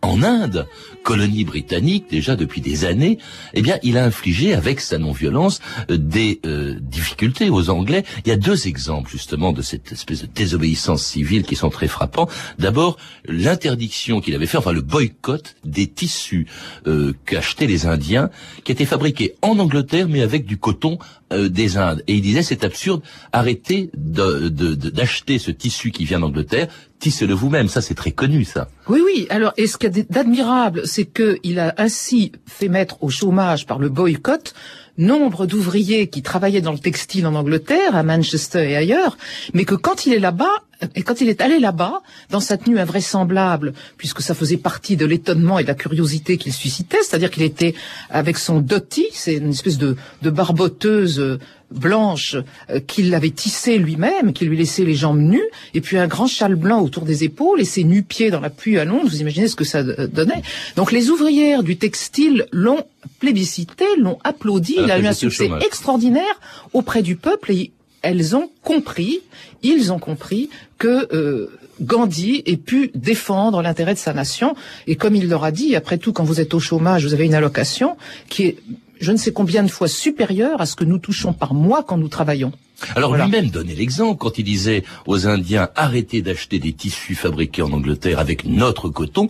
en 0.00 0.22
Inde, 0.22 0.68
colonie 1.08 1.44
britannique 1.44 2.04
déjà 2.10 2.36
depuis 2.36 2.60
des 2.60 2.84
années, 2.84 3.16
eh 3.54 3.62
bien, 3.62 3.78
il 3.82 3.96
a 3.96 4.04
infligé 4.04 4.52
avec 4.52 4.78
sa 4.78 4.98
non-violence 4.98 5.60
euh, 5.90 5.96
des 5.96 6.38
euh, 6.44 6.76
difficultés 6.82 7.48
aux 7.48 7.70
Anglais. 7.70 8.04
Il 8.26 8.28
y 8.28 8.32
a 8.32 8.36
deux 8.36 8.68
exemples 8.68 9.10
justement 9.10 9.52
de 9.52 9.62
cette 9.62 9.90
espèce 9.90 10.20
de 10.20 10.26
désobéissance 10.26 11.02
civile 11.02 11.44
qui 11.44 11.56
sont 11.56 11.70
très 11.70 11.88
frappants. 11.88 12.28
D'abord, 12.58 12.98
l'interdiction 13.26 14.20
qu'il 14.20 14.34
avait 14.34 14.46
fait, 14.46 14.58
enfin 14.58 14.72
le 14.72 14.82
boycott 14.82 15.56
des 15.64 15.86
tissus 15.86 16.46
euh, 16.86 17.14
qu'achetaient 17.24 17.66
les 17.66 17.86
Indiens, 17.86 18.28
qui 18.64 18.72
étaient 18.72 18.84
fabriqués 18.84 19.34
en 19.40 19.58
Angleterre 19.58 20.08
mais 20.10 20.20
avec 20.20 20.44
du 20.44 20.58
coton 20.58 20.98
euh, 21.32 21.48
des 21.48 21.76
Indes. 21.76 22.02
Et 22.06 22.14
il 22.14 22.22
disait 22.22 22.42
c'est 22.42 22.64
absurde, 22.64 23.02
arrêtez 23.32 23.90
d'acheter 23.94 25.38
ce 25.38 25.50
tissu 25.50 25.90
qui 25.90 26.04
vient 26.04 26.20
d'Angleterre, 26.20 26.68
tissez-le 26.98 27.34
vous-même. 27.34 27.68
Ça 27.68 27.80
c'est 27.80 27.94
très 27.94 28.12
connu 28.12 28.44
ça. 28.44 28.68
Oui 28.88 29.00
oui. 29.04 29.26
Alors 29.30 29.52
et 29.56 29.66
ce 29.66 29.76
qu'il 29.76 29.96
y 29.96 30.00
a 30.00 30.04
d'admirable, 30.08 30.82
c'est 30.86 31.06
qu'il 31.06 31.58
a 31.58 31.74
ainsi 31.78 32.32
fait 32.46 32.68
mettre 32.68 33.02
au 33.02 33.10
chômage 33.10 33.66
par 33.66 33.78
le 33.78 33.88
boycott 33.88 34.54
nombre 34.98 35.46
d'ouvriers 35.46 36.08
qui 36.08 36.22
travaillaient 36.22 36.60
dans 36.60 36.72
le 36.72 36.78
textile 36.78 37.26
en 37.26 37.34
Angleterre, 37.34 37.94
à 37.94 38.02
Manchester 38.02 38.70
et 38.70 38.76
ailleurs, 38.76 39.16
mais 39.54 39.64
que 39.64 39.74
quand 39.74 40.06
il 40.06 40.12
est 40.12 40.18
là-bas, 40.18 40.52
et 40.94 41.02
quand 41.02 41.20
il 41.20 41.28
est 41.28 41.40
allé 41.40 41.58
là-bas, 41.58 42.02
dans 42.30 42.40
sa 42.40 42.56
tenue 42.56 42.78
invraisemblable, 42.78 43.72
puisque 43.96 44.20
ça 44.20 44.34
faisait 44.34 44.58
partie 44.58 44.96
de 44.96 45.06
l'étonnement 45.06 45.58
et 45.58 45.62
de 45.62 45.68
la 45.68 45.74
curiosité 45.74 46.36
qu'il 46.36 46.52
suscitait, 46.52 46.98
c'est-à-dire 47.02 47.30
qu'il 47.30 47.42
était 47.42 47.74
avec 48.10 48.38
son 48.38 48.60
doty, 48.60 49.06
c'est 49.12 49.34
une 49.34 49.50
espèce 49.50 49.78
de, 49.78 49.96
de 50.22 50.30
barboteuse 50.30 51.18
euh, 51.18 51.38
blanche 51.70 52.36
euh, 52.70 52.80
qu'il 52.80 53.14
avait 53.14 53.30
tissée 53.30 53.78
lui-même, 53.78 54.32
qui 54.32 54.44
lui 54.44 54.56
laissait 54.56 54.84
les 54.84 54.94
jambes 54.94 55.20
nues, 55.20 55.48
et 55.74 55.80
puis 55.80 55.98
un 55.98 56.06
grand 56.06 56.26
châle 56.26 56.54
blanc 56.54 56.82
autour 56.82 57.04
des 57.04 57.24
épaules 57.24 57.60
et 57.60 57.64
ses 57.64 57.84
nus-pieds 57.84 58.30
dans 58.30 58.40
la 58.40 58.50
pluie 58.50 58.78
à 58.78 58.84
Londres. 58.84 59.08
Vous 59.08 59.20
imaginez 59.20 59.48
ce 59.48 59.56
que 59.56 59.64
ça 59.64 59.78
euh, 59.78 60.06
donnait. 60.06 60.42
Donc 60.76 60.92
les 60.92 61.10
ouvrières 61.10 61.62
du 61.62 61.76
textile 61.76 62.46
l'ont 62.52 62.84
plébiscité, 63.20 63.84
l'ont 63.98 64.18
applaudi. 64.24 64.76
Il 64.78 64.90
a 64.90 64.98
eu 64.98 65.06
un 65.06 65.12
succès 65.12 65.50
extraordinaire 65.64 66.40
auprès 66.72 67.02
du 67.02 67.16
peuple 67.16 67.52
et 67.52 67.72
elles 68.02 68.36
ont 68.36 68.50
compris, 68.62 69.20
ils 69.62 69.92
ont 69.92 69.98
compris 69.98 70.50
que 70.78 71.12
euh, 71.12 71.50
Gandhi 71.80 72.42
ait 72.46 72.56
pu 72.56 72.90
défendre 72.94 73.62
l'intérêt 73.62 73.94
de 73.94 73.98
sa 73.98 74.12
nation. 74.12 74.54
Et 74.86 74.96
comme 74.96 75.14
il 75.14 75.28
leur 75.28 75.44
a 75.44 75.50
dit, 75.50 75.74
après 75.76 75.98
tout, 75.98 76.12
quand 76.12 76.24
vous 76.24 76.40
êtes 76.40 76.54
au 76.54 76.60
chômage, 76.60 77.04
vous 77.04 77.14
avez 77.14 77.26
une 77.26 77.34
allocation 77.34 77.96
qui 78.28 78.44
est 78.44 78.56
je 79.00 79.12
ne 79.12 79.16
sais 79.16 79.32
combien 79.32 79.62
de 79.62 79.68
fois 79.68 79.88
supérieure 79.88 80.60
à 80.60 80.66
ce 80.66 80.76
que 80.76 80.84
nous 80.84 80.98
touchons 80.98 81.32
par 81.32 81.54
mois 81.54 81.82
quand 81.82 81.96
nous 81.96 82.08
travaillons. 82.08 82.52
Alors 82.94 83.16
lui-même 83.16 83.50
donnait 83.50 83.74
l'exemple 83.74 84.18
quand 84.18 84.38
il 84.38 84.44
disait 84.44 84.84
aux 85.06 85.26
Indiens 85.26 85.68
arrêtez 85.74 86.22
d'acheter 86.22 86.58
des 86.58 86.72
tissus 86.72 87.14
fabriqués 87.14 87.62
en 87.62 87.72
Angleterre 87.72 88.18
avec 88.18 88.44
notre 88.44 88.88
coton. 88.88 89.28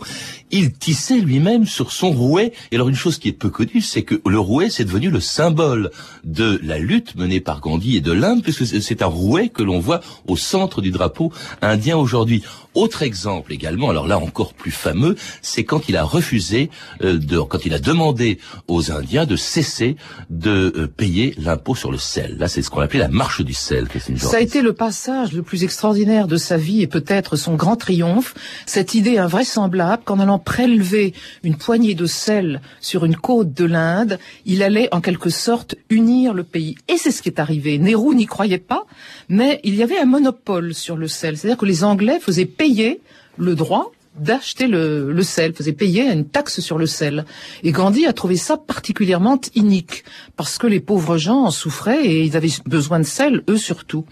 Il 0.51 0.73
tissait 0.73 1.19
lui-même 1.19 1.65
sur 1.65 1.91
son 1.91 2.11
rouet. 2.11 2.53
Et 2.71 2.75
alors 2.75 2.89
une 2.89 2.95
chose 2.95 3.17
qui 3.17 3.27
est 3.27 3.33
peu 3.33 3.49
connue, 3.49 3.81
c'est 3.81 4.03
que 4.03 4.21
le 4.25 4.39
rouet 4.39 4.69
c'est 4.69 4.85
devenu 4.85 5.09
le 5.09 5.19
symbole 5.19 5.89
de 6.23 6.59
la 6.63 6.77
lutte 6.77 7.15
menée 7.15 7.39
par 7.39 7.59
Gandhi 7.59 7.97
et 7.97 8.01
de 8.01 8.11
l'Inde, 8.11 8.43
puisque 8.43 8.65
c'est 8.65 9.01
un 9.01 9.07
rouet 9.07 9.49
que 9.49 9.63
l'on 9.63 9.79
voit 9.79 10.01
au 10.27 10.37
centre 10.37 10.81
du 10.81 10.91
drapeau 10.91 11.31
indien 11.61 11.97
aujourd'hui. 11.97 12.43
Autre 12.75 13.01
exemple 13.01 13.51
également, 13.51 13.89
alors 13.89 14.05
là 14.05 14.19
encore 14.19 14.53
plus 14.53 14.71
fameux, 14.71 15.15
c'est 15.41 15.63
quand 15.63 15.89
il 15.89 15.97
a 15.97 16.03
refusé, 16.03 16.69
euh, 17.01 17.17
de, 17.17 17.39
quand 17.39 17.65
il 17.65 17.73
a 17.73 17.79
demandé 17.79 18.37
aux 18.67 18.91
Indiens 18.91 19.25
de 19.25 19.35
cesser 19.35 19.95
de 20.29 20.71
euh, 20.75 20.87
payer 20.87 21.33
l'impôt 21.39 21.73
sur 21.73 21.91
le 21.91 21.97
sel. 21.97 22.37
Là, 22.37 22.47
c'est 22.47 22.61
ce 22.61 22.69
qu'on 22.69 22.81
appelait 22.81 22.99
la 22.99 23.07
marche 23.07 23.38
du 23.43 23.53
sel. 23.53 23.87
Ça 24.17 24.37
a 24.37 24.39
été 24.39 24.61
le 24.61 24.73
passage 24.73 25.33
le 25.33 25.41
plus 25.41 25.63
extraordinaire 25.63 26.27
de 26.27 26.37
sa 26.37 26.57
vie 26.57 26.81
et 26.81 26.87
peut-être 26.87 27.35
son 27.35 27.55
grand 27.55 27.75
triomphe. 27.75 28.33
Cette 28.65 28.93
idée 28.93 29.17
invraisemblable 29.17 30.03
qu'en 30.03 30.19
allant 30.19 30.39
prélever 30.39 31.13
une 31.43 31.55
poignée 31.55 31.95
de 31.95 32.05
sel 32.05 32.61
sur 32.81 33.05
une 33.05 33.15
côte 33.15 33.53
de 33.53 33.65
l'Inde, 33.65 34.19
il 34.45 34.63
allait 34.63 34.89
en 34.93 35.01
quelque 35.01 35.29
sorte 35.29 35.75
unir 35.89 36.33
le 36.33 36.43
pays. 36.43 36.75
Et 36.87 36.97
c'est 36.97 37.11
ce 37.11 37.21
qui 37.21 37.29
est 37.29 37.39
arrivé. 37.39 37.77
Nehru 37.77 38.15
n'y 38.15 38.25
croyait 38.25 38.57
pas, 38.57 38.85
mais 39.27 39.59
il 39.63 39.75
y 39.75 39.83
avait 39.83 39.99
un 39.99 40.05
monopole 40.05 40.73
sur 40.73 40.97
le 40.97 41.07
sel. 41.07 41.37
C'est-à-dire 41.37 41.57
que 41.57 41.65
les 41.65 41.83
Anglais 41.83 42.19
faisaient 42.19 42.45
payer 42.45 43.01
le 43.37 43.55
droit 43.55 43.91
d'acheter 44.15 44.67
le, 44.67 45.11
le, 45.11 45.23
sel, 45.23 45.53
faisait 45.53 45.73
payer 45.73 46.11
une 46.11 46.25
taxe 46.25 46.59
sur 46.59 46.77
le 46.77 46.87
sel. 46.87 47.25
Et 47.63 47.71
Gandhi 47.71 48.05
a 48.05 48.13
trouvé 48.13 48.35
ça 48.35 48.57
particulièrement 48.57 49.39
inique, 49.55 50.03
parce 50.35 50.57
que 50.57 50.67
les 50.67 50.79
pauvres 50.79 51.17
gens 51.17 51.43
en 51.43 51.51
souffraient 51.51 52.05
et 52.05 52.23
ils 52.23 52.35
avaient 52.35 52.49
besoin 52.65 52.99
de 52.99 53.05
sel, 53.05 53.43
eux 53.49 53.57
surtout. 53.57 54.05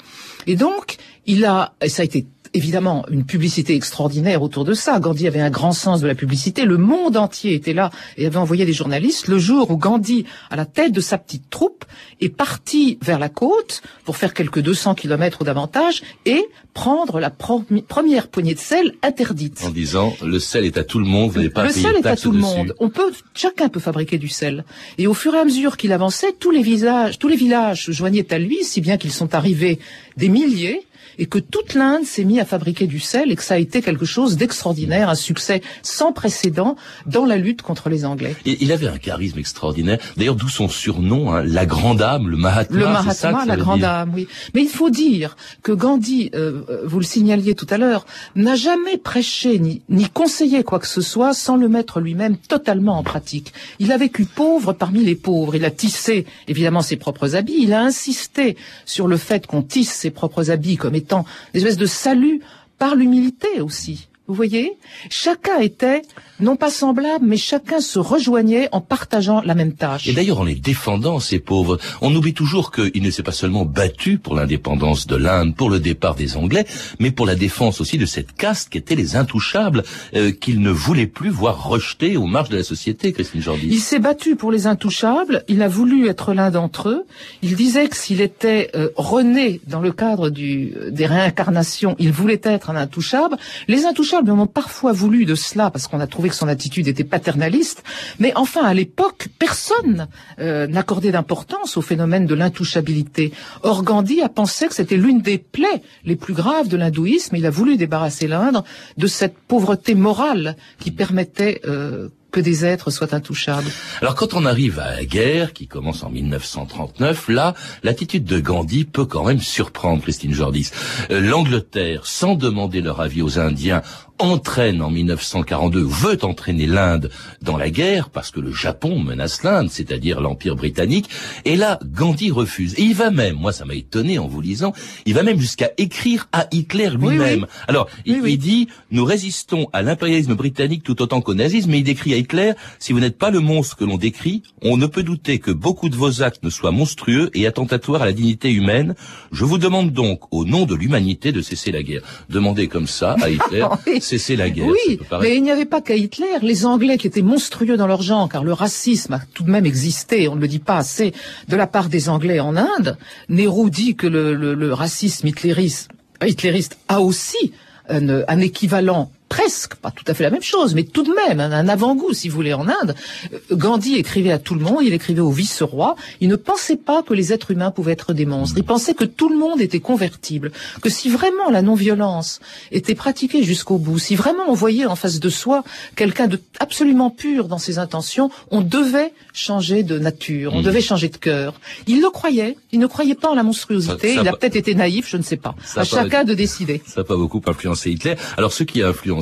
Et 0.46 0.56
donc, 0.56 0.98
il 1.25 1.46
a, 1.46 1.74
et 1.82 1.89
ça 1.89 2.04
a 2.04 2.06
été 2.06 2.25
évidemment 2.58 3.06
une 3.10 3.26
publicité 3.26 3.76
extraordinaire 3.76 4.42
autour 4.42 4.66
de 4.66 4.74
ça. 4.74 5.00
Gandhi 5.00 5.28
avait 5.28 5.40
un 5.40 5.50
grand 5.50 5.72
sens 5.72 6.02
de 6.02 6.08
la 6.08 6.16
publicité. 6.16 6.66
Le 6.66 6.78
monde 6.78 7.16
entier 7.16 7.54
était 7.54 7.74
là 7.74 7.92
et 8.18 8.26
avait 8.26 8.38
envoyé 8.38 8.66
des 8.66 8.74
journalistes. 8.74 9.28
Le 9.28 9.40
jour 9.40 9.72
où 9.72 9.78
Gandhi, 9.78 10.26
à 10.50 10.56
la 10.56 10.66
tête 10.66 10.92
de 10.92 11.02
sa 11.02 11.18
petite 11.18 11.50
troupe, 11.50 11.86
est 12.20 12.30
parti 12.30 12.98
vers 13.02 13.20
la 13.20 13.30
côte 13.30 13.82
pour 14.04 14.18
faire 14.18 14.34
quelques 14.34 14.60
200 14.60 14.96
kilomètres 14.96 15.42
ou 15.42 15.44
davantage 15.44 16.02
et 16.26 16.44
prendre 16.74 17.20
la 17.20 17.30
première 17.30 18.28
poignée 18.28 18.54
de 18.54 18.60
sel 18.60 18.94
interdite. 19.04 19.64
En 19.64 19.70
disant, 19.70 20.14
le 20.24 20.40
sel 20.40 20.66
est 20.66 20.78
à 20.78 20.84
tout 20.84 21.00
le 21.00 21.06
monde, 21.06 21.32
vous 21.32 21.38
n'avez 21.38 21.50
pas 21.50 21.64
Le 21.64 21.72
sel 21.72 21.96
est 21.96 22.06
à 22.06 22.16
tout 22.16 22.32
le 22.32 22.40
monde. 22.40 22.76
On 22.80 22.90
peut, 22.90 23.12
chacun 23.34 23.70
peut 23.70 23.80
fabriquer 23.80 24.18
du 24.18 24.30
sel. 24.30 24.66
Et 24.98 25.08
au 25.08 25.14
fur 25.14 25.34
et 25.36 25.40
à 25.40 25.46
mesure 25.46 25.78
qu'il 25.78 25.92
avançait, 25.92 26.34
tous 26.40 26.52
les 26.52 26.62
visages, 26.62 27.20
tous 27.20 27.28
les 27.28 27.36
villages 27.36 27.86
se 27.86 27.92
joignaient 27.92 28.32
à 28.34 28.40
lui, 28.40 28.64
si 28.64 28.82
bien 28.82 28.98
qu'ils 28.98 29.12
sont 29.12 29.36
arrivés 29.36 29.80
des 30.18 30.30
milliers 30.30 30.87
et 31.17 31.25
que 31.25 31.39
toute 31.39 31.74
l'Inde 31.74 32.05
s'est 32.05 32.24
mise 32.24 32.39
à 32.39 32.45
fabriquer 32.45 32.88
du 32.88 33.00
sel 33.00 33.31
et 33.31 33.36
que 33.36 33.43
ça 33.43 33.55
a 33.55 33.57
été 33.57 33.81
quelque 33.81 34.05
chose 34.05 34.38
d'extraordinaire, 34.38 35.09
un 35.09 35.15
succès 35.15 35.62
sans 35.81 36.12
précédent 36.12 36.75
dans 37.05 37.25
la 37.25 37.38
lutte 37.38 37.62
contre 37.62 37.89
les 37.89 38.05
Anglais. 38.05 38.36
Et 38.45 38.57
il 38.62 38.71
avait 38.71 38.88
un 38.88 38.97
charisme 38.97 39.39
extraordinaire. 39.39 40.00
D'ailleurs, 40.15 40.36
d'où 40.36 40.50
son 40.50 40.69
surnom, 40.69 41.33
hein, 41.33 41.43
la 41.43 41.65
grande 41.65 42.01
âme, 42.01 42.27
le 42.29 42.38
Mahatma. 42.38 42.77
Le 42.77 42.86
Mahatma, 42.86 43.45
la 43.45 43.57
grande 43.57 43.83
âme, 43.83 44.12
oui. 44.13 44.27
Mais 44.53 44.62
il 44.62 44.69
faut 44.69 44.89
dire 44.89 45.36
que 45.63 45.71
Gandhi, 45.71 46.29
euh, 46.36 46.83
vous 46.86 47.00
le 47.00 47.05
signaliez 47.05 47.55
tout 47.55 47.67
à 47.69 47.77
l'heure, 47.77 48.05
n'a 48.36 48.55
jamais 48.55 48.97
prêché 48.97 49.59
ni, 49.59 49.81
ni 49.89 50.07
conseillé 50.09 50.63
quoi 50.63 50.79
que 50.79 50.88
ce 50.88 51.01
soit 51.01 51.33
sans 51.33 51.55
le 51.55 51.69
mettre 51.69 52.00
lui-même 52.00 52.38
totalement 52.38 52.97
en 52.97 53.03
pratique. 53.03 53.53
Il 53.79 53.91
a 53.91 53.97
vécu 53.97 54.25
pauvre 54.25 54.74
parmi 54.74 55.03
les 55.03 55.15
pauvres. 55.15 55.55
Il 55.55 55.65
a 55.65 55.71
tissé 55.71 56.25
évidemment 56.47 56.81
ses 56.81 56.97
propres 56.97 57.36
habits. 57.36 57.57
Il 57.59 57.74
a 57.74 57.81
insisté 57.81 58.57
sur 58.86 59.07
le 59.07 59.17
fait 59.17 59.47
qu'on 59.47 59.62
tisse 59.62 59.91
ses 59.91 60.12
propres 60.12 60.51
habits 60.51 60.77
comme 60.77 60.95
étant 60.95 61.07
une 61.14 61.26
espèce 61.54 61.78
de 61.78 61.86
salut 61.86 62.42
par 62.78 62.96
l'humilité 62.96 63.62
aussi. 63.62 64.08
Vous 64.27 64.34
voyez 64.34 64.74
Chacun 65.10 65.60
était 65.60 66.01
non 66.41 66.57
pas 66.57 66.69
semblable, 66.69 67.25
mais 67.25 67.38
chacun 67.38 67.79
se 67.79 67.98
rejoignait 67.98 68.67
en 68.74 68.81
partageant 68.81 69.41
la 69.41 69.55
même 69.55 69.74
tâche. 69.74 70.07
Et 70.07 70.13
d'ailleurs, 70.13 70.41
en 70.41 70.43
les 70.43 70.55
défendant, 70.55 71.19
ces 71.19 71.39
pauvres, 71.39 71.77
on 72.01 72.13
oublie 72.13 72.34
toujours 72.34 72.72
qu'il 72.72 73.01
ne 73.01 73.10
s'est 73.10 73.24
pas 73.24 73.31
seulement 73.31 73.63
battu 73.63 74.17
pour 74.17 74.36
l'indépendance 74.36 75.07
de 75.07 75.15
l'Inde, 75.15 75.55
pour 75.55 75.69
le 75.69 75.79
départ 75.79 76.15
des 76.15 76.36
Anglais, 76.36 76.65
mais 77.00 77.12
pour 77.12 77.25
la 77.25 77.36
défense 77.36 77.79
aussi 77.79 77.98
de 77.98 78.05
cette 78.05 78.34
caste 78.34 78.69
qui 78.69 78.77
était 78.77 78.96
les 78.96 79.15
intouchables, 79.15 79.84
euh, 80.13 80.31
qu'il 80.31 80.60
ne 80.60 80.72
voulait 80.72 81.07
plus 81.07 81.29
voir 81.29 81.67
rejetés 81.67 82.17
aux 82.17 82.27
marges 82.27 82.50
de 82.50 82.57
la 82.57 82.63
société, 82.63 83.13
Christine 83.13 83.41
Jordi. 83.41 83.67
Il 83.67 83.79
s'est 83.79 84.00
battu 84.00 84.36
pour 84.36 84.51
les 84.51 84.67
intouchables, 84.67 85.46
il 85.48 85.62
a 85.62 85.69
voulu 85.69 86.07
être 86.10 86.34
l'un 86.34 86.51
d'entre 86.51 86.89
eux, 86.89 87.05
il 87.41 87.55
disait 87.55 87.88
que 87.88 87.96
s'il 87.96 88.19
était 88.19 88.72
euh, 88.75 88.89
rené 88.98 89.62
dans 89.67 89.79
le 89.79 89.93
cadre 89.93 90.29
du, 90.29 90.74
des 90.91 91.05
réincarnations, 91.05 91.96
il 91.98 92.12
voulait 92.12 92.41
être 92.43 92.69
un 92.69 92.75
intouchable. 92.75 93.38
Les 93.69 93.86
intouchables 93.86 94.16
ont 94.25 94.47
parfois 94.47 94.91
voulu 94.91 95.25
de 95.25 95.36
cela, 95.36 95.71
parce 95.71 95.88
qu'on 95.88 96.00
a 96.00 96.07
trouvé 96.07 96.29
que 96.29 96.36
son 96.36 96.47
attitude 96.47 96.88
était 96.88 97.03
paternaliste, 97.03 97.83
mais 98.19 98.31
enfin 98.36 98.63
à 98.63 98.74
l'époque, 98.74 99.29
personne 99.39 100.07
euh, 100.39 100.67
n'accordait 100.67 101.12
d'importance 101.12 101.77
au 101.77 101.81
phénomène 101.81 102.25
de 102.25 102.36
l'intouchabilité. 102.36 103.33
Or 103.63 103.83
Gandhi 103.83 104.21
a 104.21 104.29
pensé 104.29 104.67
que 104.67 104.75
c'était 104.75 104.97
l'une 104.97 105.21
des 105.21 105.38
plaies 105.38 105.81
les 106.05 106.15
plus 106.15 106.33
graves 106.33 106.67
de 106.67 106.77
l'hindouisme. 106.77 107.36
Il 107.36 107.45
a 107.45 107.50
voulu 107.50 107.77
débarrasser 107.77 108.27
l'Inde 108.27 108.63
de 108.97 109.07
cette 109.07 109.38
pauvreté 109.38 109.95
morale 109.95 110.55
qui 110.79 110.91
permettait 110.91 111.62
euh, 111.65 112.09
que 112.31 112.39
des 112.39 112.65
êtres 112.65 112.91
soient 112.91 113.15
intouchables. 113.15 113.69
Alors 114.01 114.15
quand 114.15 114.33
on 114.33 114.45
arrive 114.45 114.79
à 114.79 114.95
la 114.95 115.05
guerre, 115.05 115.53
qui 115.53 115.67
commence 115.67 116.03
en 116.03 116.09
1939, 116.09 117.29
là, 117.29 117.53
l'attitude 117.83 118.25
de 118.25 118.39
Gandhi 118.39 118.86
peut 118.86 119.05
quand 119.05 119.25
même 119.25 119.39
surprendre 119.39 120.01
Christine 120.01 120.33
Jordis. 120.33 120.71
Euh, 121.09 121.21
L'Angleterre, 121.21 122.05
sans 122.05 122.36
demander 122.36 122.81
leur 122.81 123.01
avis 123.01 123.21
aux 123.21 123.39
Indiens, 123.39 123.81
entraîne 124.19 124.81
en 124.81 124.89
1942, 124.89 125.83
veut 125.83 126.24
entraîner 126.24 126.65
l'Inde 126.65 127.09
dans 127.41 127.57
la 127.57 127.69
guerre, 127.69 128.09
parce 128.09 128.31
que 128.31 128.39
le 128.39 128.51
Japon 128.51 129.00
menace 129.00 129.43
l'Inde, 129.43 129.69
c'est-à-dire 129.69 130.21
l'Empire 130.21 130.55
britannique, 130.55 131.09
et 131.45 131.55
là, 131.55 131.79
Gandhi 131.86 132.31
refuse. 132.31 132.74
Et 132.77 132.83
il 132.83 132.95
va 132.95 133.12
même, 133.12 133.36
moi 133.36 133.51
ça 133.51 133.65
m'a 133.65 133.75
étonné 133.75 134.19
en 134.19 134.27
vous 134.27 134.41
lisant, 134.41 134.74
il 135.05 135.13
va 135.13 135.24
même 135.24 135.39
jusqu'à 135.39 135.71
écrire 135.77 136.27
à 136.31 136.47
Hitler 136.51 136.89
lui-même. 136.89 137.47
Alors, 137.67 137.88
il, 138.05 138.21
il, 138.25 138.38
dit, 138.38 138.67
nous 138.91 139.05
résistons 139.05 139.67
à 139.74 139.81
l'impérialisme 139.81 140.36
britannique 140.36 140.83
tout 140.83 141.01
autant 141.01 141.21
qu'au 141.21 141.33
nazisme, 141.33 141.71
mais 141.71 141.79
il 141.79 141.83
décrit 141.83 142.13
à 142.13 142.17
Hitler, 142.17 142.53
si 142.79 142.93
vous 142.93 143.00
n'êtes 143.00 143.17
pas 143.17 143.31
le 143.31 143.39
monstre 143.39 143.77
que 143.77 143.86
l'on 143.86 143.97
décrit, 143.97 144.43
on 144.62 144.77
ne 144.77 144.88
peut 144.88 145.03
douter 145.03 145.39
que 145.39 145.51
beaucoup 145.51 145.89
de 145.89 145.95
vos 145.95 146.21
actes 146.21 146.43
ne 146.43 146.50
soient 146.50 146.71
monstrueux 146.71 147.29
et 147.33 147.47
attentatoires 147.47 148.01
à 148.01 148.05
la 148.05 148.13
dignité 148.13 148.51
humaine. 148.51 148.95
Je 149.31 149.45
vous 149.45 149.57
demande 149.57 149.91
donc, 149.91 150.21
au 150.31 150.45
nom 150.45 150.65
de 150.65 150.75
l'humanité, 150.75 151.31
de 151.31 151.41
cesser 151.41 151.71
la 151.71 151.83
guerre. 151.83 152.01
Demandez 152.29 152.67
comme 152.67 152.88
ça 152.88 153.15
à 153.21 153.29
Hitler 153.29 153.65
cesser 154.08 154.36
la 154.36 154.50
guerre. 154.50 154.68
Oui, 154.68 155.00
mais 155.22 155.36
il 155.36 155.44
n'y 155.44 155.52
avait 155.52 155.66
pas 155.66 155.82
qu'à 155.82 155.96
Hitler. 155.96 156.38
Les 156.42 156.66
Anglais 156.66 156.98
qui 156.98 157.08
étaient 157.08 157.22
monstrueux 157.22 157.78
dans 157.78 157.88
leur 157.88 158.02
genre, 158.02 158.30
car 158.30 158.44
le 158.44 158.54
racisme 158.54 159.14
a 159.14 159.22
tout 159.34 159.44
de 159.44 159.52
même 159.52 159.66
existé, 159.66 160.28
on 160.28 160.36
ne 160.36 160.42
le 160.42 160.48
dit 160.48 160.60
pas 160.60 160.78
assez, 160.78 161.14
de 161.48 161.56
la 161.56 161.68
part 161.68 161.90
des 161.90 162.10
Anglais 162.10 162.40
en 162.40 162.56
Inde. 162.56 162.98
Nehru 163.30 163.70
dit 163.70 163.96
que 163.96 164.08
le, 164.08 164.34
le, 164.34 164.54
le 164.54 164.74
racisme 164.74 165.28
hitlériste, 165.28 165.90
hitlériste 166.26 166.78
a 166.88 167.02
aussi 167.02 167.52
un, 167.90 168.24
un, 168.28 168.40
équivalent 168.40 169.12
presque, 169.29 169.75
pas 169.75 169.91
tout 169.91 170.03
à 170.07 170.13
fait 170.13 170.24
la 170.24 170.29
même 170.29 170.41
chose, 170.41 170.74
mais 170.75 170.84
tout 170.84 171.03
de 171.03 171.12
même 171.12 171.39
un 171.39 171.67
avant-goût, 171.67 172.13
si 172.13 172.29
vous 172.29 172.36
voulez, 172.36 172.53
en 172.53 172.67
Inde. 172.67 172.96
Euh, 173.34 173.55
Gandhi 173.55 173.96
écrivait 173.96 174.31
à 174.31 174.39
tout 174.39 174.55
le 174.55 174.62
monde, 174.62 174.79
il 174.84 174.93
écrivait 174.93 175.22
au 175.22 175.31
vice-roi. 175.31 175.96
Il 176.22 176.29
ne 176.29 176.36
pensait 176.36 176.77
pas 176.77 177.03
que 177.03 177.13
les 177.13 177.34
êtres 177.34 177.51
humains 177.51 177.72
pouvaient 177.72 177.93
être 177.93 178.13
des 178.13 178.25
monstres. 178.25 178.57
Il 178.57 178.63
pensait 178.63 178.93
que 178.93 179.03
tout 179.03 179.29
le 179.29 179.38
monde 179.38 179.62
était 179.62 179.79
convertible, 179.79 180.51
que 180.81 180.89
si 180.89 181.10
vraiment 181.10 181.50
la 181.50 181.62
non-violence 181.62 182.39
était 182.72 182.96
pratiquée 182.96 183.43
jusqu'au 183.43 183.77
bout, 183.77 184.00
si 184.00 184.15
vraiment 184.15 184.43
on 184.48 184.53
voyait 184.53 184.86
en 184.86 184.96
face 184.96 185.19
de 185.19 185.29
soi 185.29 185.63
quelqu'un 185.96 186.27
de 186.27 186.39
absolument 186.60 187.10
pur 187.10 187.48
dans 187.48 187.57
ses 187.57 187.79
intentions, 187.79 188.29
on 188.51 188.62
devait 188.62 189.13
changer 189.34 189.84
de 189.84 190.00
nature, 190.00 190.53
on 190.53 190.62
hmm. 190.62 190.65
devait 190.65 190.81
changer 190.81 191.10
de 191.10 191.17
cœur. 191.17 191.60
Il 191.86 192.01
le 192.01 192.10
croyait, 192.10 192.57
il 192.72 192.79
ne 192.79 192.88
croyait 192.88 193.15
pas 193.15 193.29
en 193.29 193.36
la 193.36 193.43
monstruosité, 193.43 194.13
il 194.13 194.27
a 194.27 194.34
peut-être 194.34 194.55
été 194.55 194.75
naïf, 194.75 195.10
je 195.10 195.17
ne 195.17 195.24
sais 195.24 195.38
pas. 195.38 195.55
à 195.75 195.84
chacun 195.84 196.24
de 196.24 196.34
décider. 196.34 196.81
Ça 196.86 197.01
n'a 197.01 197.05
pas 197.05 197.17
beaucoup 197.17 197.41
influencé 197.46 197.91
Hitler. 197.91 198.15
Alors 198.38 198.53
ce 198.53 198.63
qui 198.63 198.81
a 198.81 198.88
influencé 198.89 199.16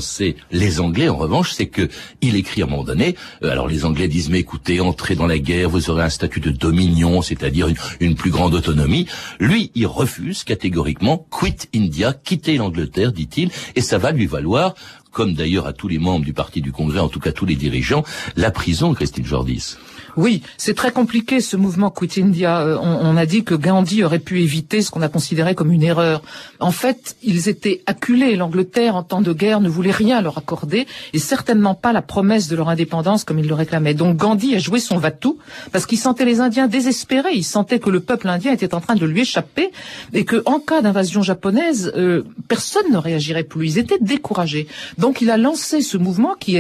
les 0.52 0.80
Anglais, 0.80 1.10
en 1.10 1.18
revanche, 1.18 1.52
c'est 1.52 1.68
que 1.68 1.90
il 2.22 2.36
écrit 2.36 2.62
à 2.62 2.66
un 2.66 2.70
moment 2.70 2.84
donné. 2.84 3.16
Euh, 3.44 3.52
alors 3.52 3.68
les 3.68 3.86
Anglais 3.86 4.08
disent 4.08 4.30
mais 4.30 4.40
écoutez, 4.40 4.80
entrez 4.80 5.16
dans 5.16 5.28
la 5.28 5.40
guerre, 5.40 5.70
vous 5.70 5.90
aurez 5.90 6.04
un 6.04 6.10
statut 6.10 6.40
de 6.40 6.52
dominion, 6.52 7.22
c'est-à-dire 7.22 7.68
une, 8.00 8.16
plus 8.16 8.32
grande 8.32 8.54
autonomie. 8.54 9.08
Lui, 9.40 9.72
il 9.76 9.88
refuse 9.88 10.44
catégoriquement, 10.44 11.28
quit 11.30 11.68
India, 11.76 12.14
quitter 12.14 12.58
l'Angleterre, 12.58 13.12
dit-il, 13.12 13.50
et 13.76 13.82
ça 13.82 13.98
va 13.98 14.12
lui 14.12 14.26
valoir 14.26 14.76
comme 15.12 15.34
d'ailleurs 15.34 15.66
à 15.66 15.72
tous 15.72 15.88
les 15.88 15.98
membres 15.98 16.26
du 16.26 16.34
Parti 16.34 16.62
du 16.62 16.74
Congrès, 16.74 17.00
en 17.00 17.08
tout 17.08 17.22
cas 17.22 17.32
tous 17.32 17.46
les 17.46 17.56
dirigeants, 17.56 18.04
la 18.36 18.52
prison, 18.52 18.94
Christine 18.94 19.26
Jordis. 19.26 19.78
Oui, 20.18 20.42
c'est 20.58 20.76
très 20.76 20.92
compliqué 20.92 21.42
ce 21.42 21.58
mouvement 21.58 21.90
Quit 21.90 22.22
India. 22.22 22.62
Euh, 22.62 22.78
on, 22.82 23.18
a 23.18 23.26
dit 23.26 23.44
que 23.44 23.54
Gandhi 23.54 24.04
aurait 24.04 24.20
pu 24.20 24.42
éviter 24.42 24.82
ce 24.82 24.90
qu'on 24.90 25.02
a 25.02 25.10
considéré 25.10 25.56
comme 25.56 25.72
une 25.72 25.84
erreur. 25.84 26.22
En 26.62 26.72
fait, 26.72 27.18
ils 27.22 27.50
étaient 27.50 27.82
acculés. 27.86 28.38
L'Angleterre, 28.38 28.96
en 28.96 29.04
temps 29.04 29.22
de 29.22 29.34
guerre, 29.34 29.60
ne 29.60 29.68
voulait 29.68 29.92
rien 29.92 30.22
leur 30.22 30.38
accorder 30.38 30.88
et 31.14 31.20
certainement 31.20 31.76
pas 31.76 31.92
la 31.92 32.02
promesse 32.02 32.48
de 32.48 32.56
leur 32.56 32.70
indépendance 32.70 33.26
comme 33.26 33.40
ils 33.40 33.48
le 33.48 33.54
réclamaient. 33.54 33.94
Donc 33.94 34.16
Gandhi 34.16 34.56
a 34.56 34.60
joué 34.60 34.80
son 34.80 34.98
va-tout 34.98 35.38
parce 35.74 35.86
qu'il 35.86 35.98
sentait 35.98 36.26
les 36.26 36.40
Indiens 36.40 36.68
désespérés. 36.68 37.34
Il 37.34 37.44
sentait 37.44 37.80
que 37.80 37.90
le 37.90 38.00
peuple 38.00 38.30
indien 38.30 38.54
était 38.54 38.74
en 38.74 38.80
train 38.80 38.96
de 38.96 39.06
lui 39.06 39.22
échapper 39.22 39.72
et 40.14 40.24
que, 40.24 40.42
en 40.46 40.60
cas 40.60 40.82
d'invasion 40.82 41.24
japonaise, 41.24 41.92
euh, 41.98 42.24
personne 42.48 42.90
ne 42.90 42.98
réagirait 42.98 43.44
plus. 43.44 43.68
Ils 43.68 43.78
étaient 43.80 44.00
découragés. 44.00 44.68
Donc 44.98 45.22
il 45.22 45.30
a 45.30 45.38
lancé 45.38 45.82
ce 45.82 45.98
mouvement 45.98 46.36
qui 46.40 46.56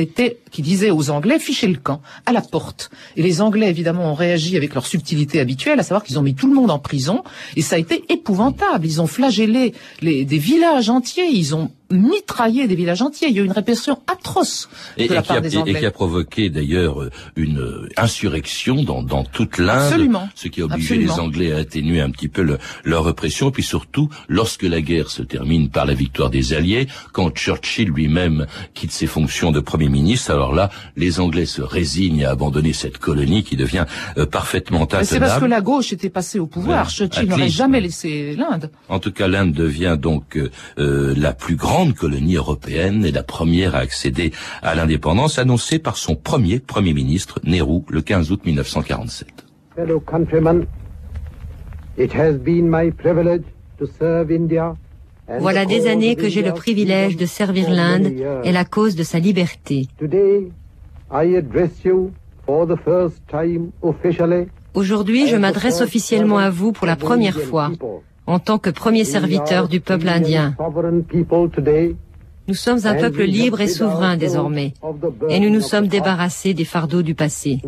disait 0.59 0.91
aux 0.91 1.09
Anglais 1.09 1.39
fichez 1.39 1.67
le 1.67 1.77
camp 1.77 2.01
à 2.25 2.33
la 2.33 2.41
porte. 2.41 2.89
Anglais, 3.45 3.69
évidemment, 3.69 4.11
ont 4.11 4.15
réagi 4.15 4.57
avec 4.57 4.73
leur 4.73 4.85
subtilité 4.85 5.39
habituelle, 5.39 5.79
à 5.79 5.83
savoir 5.83 6.03
qu'ils 6.03 6.19
ont 6.19 6.23
mis 6.23 6.35
tout 6.35 6.47
le 6.47 6.53
monde 6.53 6.71
en 6.71 6.79
prison, 6.79 7.23
et 7.55 7.61
ça 7.61 7.75
a 7.75 7.79
été 7.79 8.03
épouvantable. 8.09 8.85
Ils 8.85 9.01
ont 9.01 9.07
flagellé 9.07 9.73
les, 10.01 10.25
des 10.25 10.37
villages 10.37 10.89
entiers, 10.89 11.29
ils 11.31 11.55
ont 11.55 11.71
mitrailler 11.91 12.67
des 12.67 12.75
villages 12.75 13.01
entiers. 13.01 13.27
Il 13.29 13.35
y 13.35 13.39
a 13.39 13.43
eu 13.43 13.45
une 13.45 13.51
répression 13.51 13.99
atroce 14.11 14.69
de 14.97 15.13
la 15.13 15.21
part 15.21 15.41
des 15.41 15.57
Anglais. 15.57 15.73
Et 15.73 15.79
qui 15.79 15.85
a 15.85 15.91
provoqué 15.91 16.49
d'ailleurs 16.49 17.01
euh, 17.01 17.11
une 17.35 17.59
euh, 17.59 17.89
insurrection 17.97 18.83
dans, 18.83 19.03
dans 19.03 19.23
toute 19.23 19.57
l'Inde. 19.57 20.09
Ce 20.35 20.47
qui 20.47 20.61
a 20.61 20.65
obligé 20.65 20.95
les 20.95 21.11
Anglais 21.11 21.51
à 21.51 21.57
atténuer 21.57 22.01
un 22.01 22.09
petit 22.09 22.27
peu 22.27 22.57
leur 22.83 23.05
répression. 23.05 23.49
Et 23.49 23.51
puis 23.51 23.63
surtout, 23.63 24.09
lorsque 24.27 24.63
la 24.63 24.81
guerre 24.81 25.09
se 25.09 25.21
termine 25.21 25.69
par 25.69 25.85
la 25.85 25.93
victoire 25.93 26.29
des 26.29 26.53
Alliés, 26.53 26.87
quand 27.13 27.29
Churchill 27.29 27.89
lui-même 27.89 28.47
quitte 28.73 28.91
ses 28.91 29.07
fonctions 29.07 29.51
de 29.51 29.59
Premier 29.59 29.89
ministre, 29.89 30.31
alors 30.31 30.53
là, 30.53 30.69
les 30.95 31.19
Anglais 31.19 31.45
se 31.45 31.61
résignent 31.61 32.25
à 32.25 32.31
abandonner 32.31 32.73
cette 32.73 32.97
colonie 32.97 33.43
qui 33.43 33.55
devient 33.55 33.85
euh, 34.17 34.25
parfaitement 34.25 34.83
intenable. 34.83 35.05
C'est 35.05 35.19
parce 35.19 35.39
que 35.39 35.45
la 35.45 35.61
gauche 35.61 35.93
était 35.93 36.09
passée 36.09 36.39
au 36.39 36.47
pouvoir. 36.47 36.89
Churchill 36.89 37.27
n'aurait 37.27 37.49
jamais 37.49 37.81
laissé 37.81 38.35
l'Inde. 38.35 38.71
En 38.89 38.99
tout 38.99 39.11
cas, 39.11 39.27
l'Inde 39.27 39.51
devient 39.51 39.97
donc 39.99 40.39
la 40.77 41.33
plus 41.33 41.55
grande 41.55 41.74
grande 41.75 41.93
colonie 41.93 42.37
européenne 42.37 43.03
et 43.03 43.11
la 43.11 43.21
première 43.21 43.75
à 43.75 43.79
accéder 43.79 44.31
à 44.61 44.75
l'indépendance, 44.75 45.39
annoncée 45.39 45.77
par 45.77 45.97
son 45.97 46.15
premier 46.15 46.59
Premier 46.59 46.93
ministre, 46.93 47.41
Nehru, 47.43 47.81
le 47.89 48.01
15 48.01 48.31
août 48.31 48.45
1947. 48.45 49.27
Fellow 49.75 49.99
countrymen, 49.99 50.67
it 51.97 52.13
has 52.13 52.37
been 52.37 52.69
my 52.69 52.91
privilege 52.91 53.43
to 53.77 53.85
serve 53.85 54.31
India 54.31 54.73
voilà 55.39 55.65
des 55.65 55.87
années 55.87 56.15
que 56.15 56.29
j'ai 56.29 56.43
le 56.43 56.53
privilège 56.53 57.17
de 57.17 57.25
servir 57.25 57.69
l'Inde 57.69 58.13
et 58.45 58.51
la 58.53 58.63
cause 58.63 58.95
de 58.95 59.03
sa 59.03 59.19
liberté. 59.19 59.87
Aujourd'hui, 64.75 65.27
je 65.27 65.35
m'adresse 65.35 65.81
officiellement 65.81 66.37
à 66.37 66.49
vous 66.49 66.71
pour 66.71 66.87
la 66.87 66.95
première 66.95 67.39
fois 67.41 67.71
en 68.27 68.39
tant 68.39 68.57
que 68.57 68.69
premier 68.69 69.03
serviteur 69.03 69.67
du 69.67 69.79
peuple 69.79 70.09
indien. 70.09 70.55
Nous 72.47 72.53
sommes 72.53 72.85
un 72.85 72.95
peuple 72.95 73.23
libre 73.23 73.61
et 73.61 73.67
souverain 73.67 74.17
désormais, 74.17 74.73
et 75.29 75.39
nous 75.39 75.49
nous 75.49 75.61
sommes 75.61 75.87
débarrassés 75.87 76.53
des 76.53 76.65
fardeaux 76.65 77.01
du 77.01 77.15
passé. 77.15 77.59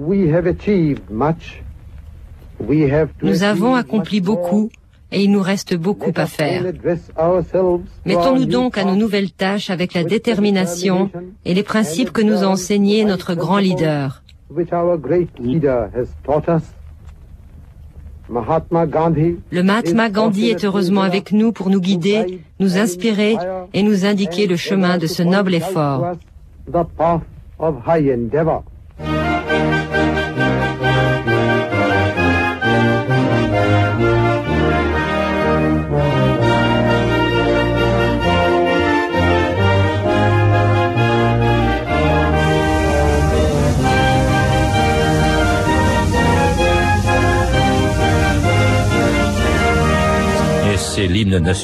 Nous 3.24 3.44
avons 3.44 3.76
accompli 3.76 4.22
beaucoup, 4.22 4.70
et 5.12 5.24
il 5.24 5.32
nous 5.32 5.42
reste 5.42 5.76
beaucoup 5.76 6.12
à 6.16 6.26
faire. 6.26 6.64
Mettons-nous 8.06 8.46
donc 8.46 8.78
à 8.78 8.84
nos 8.84 8.96
nouvelles 8.96 9.32
tâches 9.32 9.70
avec 9.70 9.94
la 9.94 10.04
détermination 10.04 11.10
et 11.46 11.54
les 11.54 11.64
principes 11.64 12.12
que 12.12 12.22
nous 12.22 12.44
a 12.44 12.48
enseignés 12.48 13.06
notre 13.06 13.34
grand 13.34 13.58
leader. 13.58 14.22
Le 18.29 19.63
Mahatma 19.63 20.10
Gandhi 20.10 20.50
est 20.50 20.65
heureusement 20.65 21.01
avec 21.01 21.31
nous 21.31 21.51
pour 21.53 21.69
nous 21.69 21.79
guider, 21.79 22.41
nous 22.60 22.77
inspirer 22.77 23.38
et 23.74 23.84
nous 23.84 24.05
indiquer 24.05 24.48
le 24.48 24.57
chemin 24.57 24.98
de 24.98 25.07
ce 25.07 25.24
noble 25.24 25.55
effort. 25.55 26.13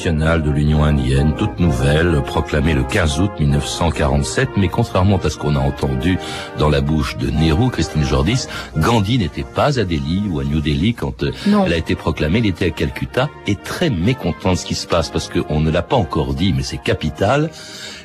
De 0.04 0.50
l'Union 0.50 0.84
indienne, 0.84 1.34
toute 1.34 1.58
nouvelle, 1.58 2.20
proclamée 2.26 2.74
le 2.74 2.82
15 2.82 3.20
août 3.20 3.30
1947. 3.40 4.50
Mais 4.58 4.68
contrairement 4.68 5.16
à 5.16 5.30
ce 5.30 5.38
qu'on 5.38 5.56
a 5.56 5.60
entendu 5.60 6.18
dans 6.58 6.68
la 6.68 6.82
bouche 6.82 7.16
de 7.16 7.30
Nehru, 7.30 7.70
Christine 7.70 8.04
Jordis, 8.04 8.46
Gandhi 8.76 9.16
n'était 9.16 9.44
pas 9.44 9.80
à 9.80 9.84
Delhi 9.84 10.24
ou 10.28 10.40
à 10.40 10.44
New 10.44 10.60
Delhi 10.60 10.92
quand 10.92 11.22
euh, 11.22 11.32
elle 11.46 11.72
a 11.72 11.76
été 11.78 11.94
proclamée. 11.94 12.40
Il 12.40 12.46
était 12.46 12.66
à 12.66 12.70
Calcutta 12.70 13.30
et 13.46 13.56
très 13.56 13.88
mécontent 13.88 14.52
de 14.52 14.58
ce 14.58 14.66
qui 14.66 14.74
se 14.74 14.86
passe 14.86 15.08
parce 15.08 15.30
qu'on 15.30 15.60
ne 15.60 15.70
l'a 15.70 15.82
pas 15.82 15.96
encore 15.96 16.34
dit, 16.34 16.52
mais 16.52 16.62
c'est 16.62 16.76
capital. 16.76 17.50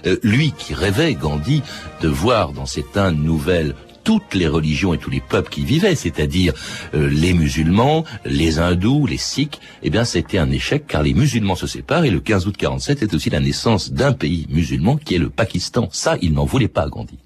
Euh, 0.08 0.16
lui 0.24 0.54
qui 0.58 0.74
rêvait, 0.74 1.16
Gandhi, 1.16 1.64
de 2.02 2.08
voir 2.08 2.54
dans 2.54 2.66
cette 2.66 2.96
Inde 2.96 3.22
nouvelle 3.22 3.76
toutes 4.04 4.34
les 4.34 4.48
religions 4.48 4.94
et 4.94 4.98
tous 4.98 5.10
les 5.10 5.22
peuples 5.22 5.50
qui 5.50 5.66
vivaient, 5.66 5.96
c'est-à-dire 5.96 6.54
euh, 6.94 7.10
les 7.10 7.34
musulmans, 7.34 8.06
les 8.26 8.60
hindous, 8.60 9.06
les 9.08 9.18
sikhs, 9.18 9.60
eh 9.84 9.90
bien 9.90 10.06
c'était 10.06 10.38
un 10.38 10.52
échec 10.52 10.86
car 10.88 11.04
les 11.04 11.14
musulmans 11.14 11.56
se 11.56 11.68
séparent 11.68 12.06
et 12.06 12.12
le 12.12 12.20
15 12.20 12.48
août 12.48 12.56
47 12.58 13.04
est 13.04 13.14
aussi 13.14 13.30
la 13.30 13.40
naissance 13.40 13.92
d'un 13.92 14.14
pays 14.14 14.48
musulman 14.50 14.98
qui 14.98 15.16
est 15.16 15.20
le 15.20 15.30
Pakistan. 15.30 15.90
Ça, 15.92 16.18
il 16.22 16.34
n'en 16.34 16.46
voulait 16.46 16.68
pas, 16.68 16.88
Gandhi. 16.88 17.18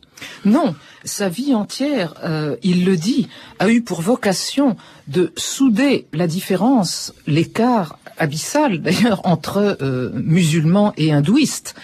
Non, 0.46 0.76
sa 1.04 1.30
vie 1.30 1.54
entière, 1.54 2.14
euh, 2.24 2.56
il 2.64 2.86
le 2.86 2.96
dit, 2.96 3.28
a 3.60 3.70
eu 3.70 3.82
pour 3.82 4.02
vocation 4.02 4.76
de 5.08 5.34
souder 5.36 6.08
la 6.14 6.28
différence, 6.28 7.14
l'écart 7.28 7.98
abyssal 8.24 8.82
d'ailleurs 8.82 9.22
entre 9.26 9.78
euh, 9.82 10.10
musulmans 10.14 10.94
et 10.98 11.12
hindouistes. 11.12 11.76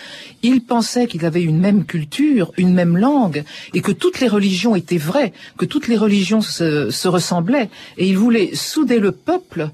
Il 0.41 0.61
pensait 0.61 1.07
qu'il 1.07 1.25
avait 1.25 1.43
une 1.43 1.59
même 1.59 1.85
culture, 1.85 2.51
une 2.57 2.73
même 2.73 2.97
langue, 2.97 3.43
et 3.73 3.81
que 3.81 3.91
toutes 3.91 4.19
les 4.19 4.27
religions 4.27 4.75
étaient 4.75 4.97
vraies, 4.97 5.33
que 5.57 5.65
toutes 5.65 5.87
les 5.87 5.97
religions 5.97 6.41
se, 6.41 6.89
se 6.89 7.07
ressemblaient, 7.07 7.69
et 7.97 8.07
il 8.07 8.17
voulait 8.17 8.55
souder 8.55 8.99
le 8.99 9.11
peuple 9.11 9.69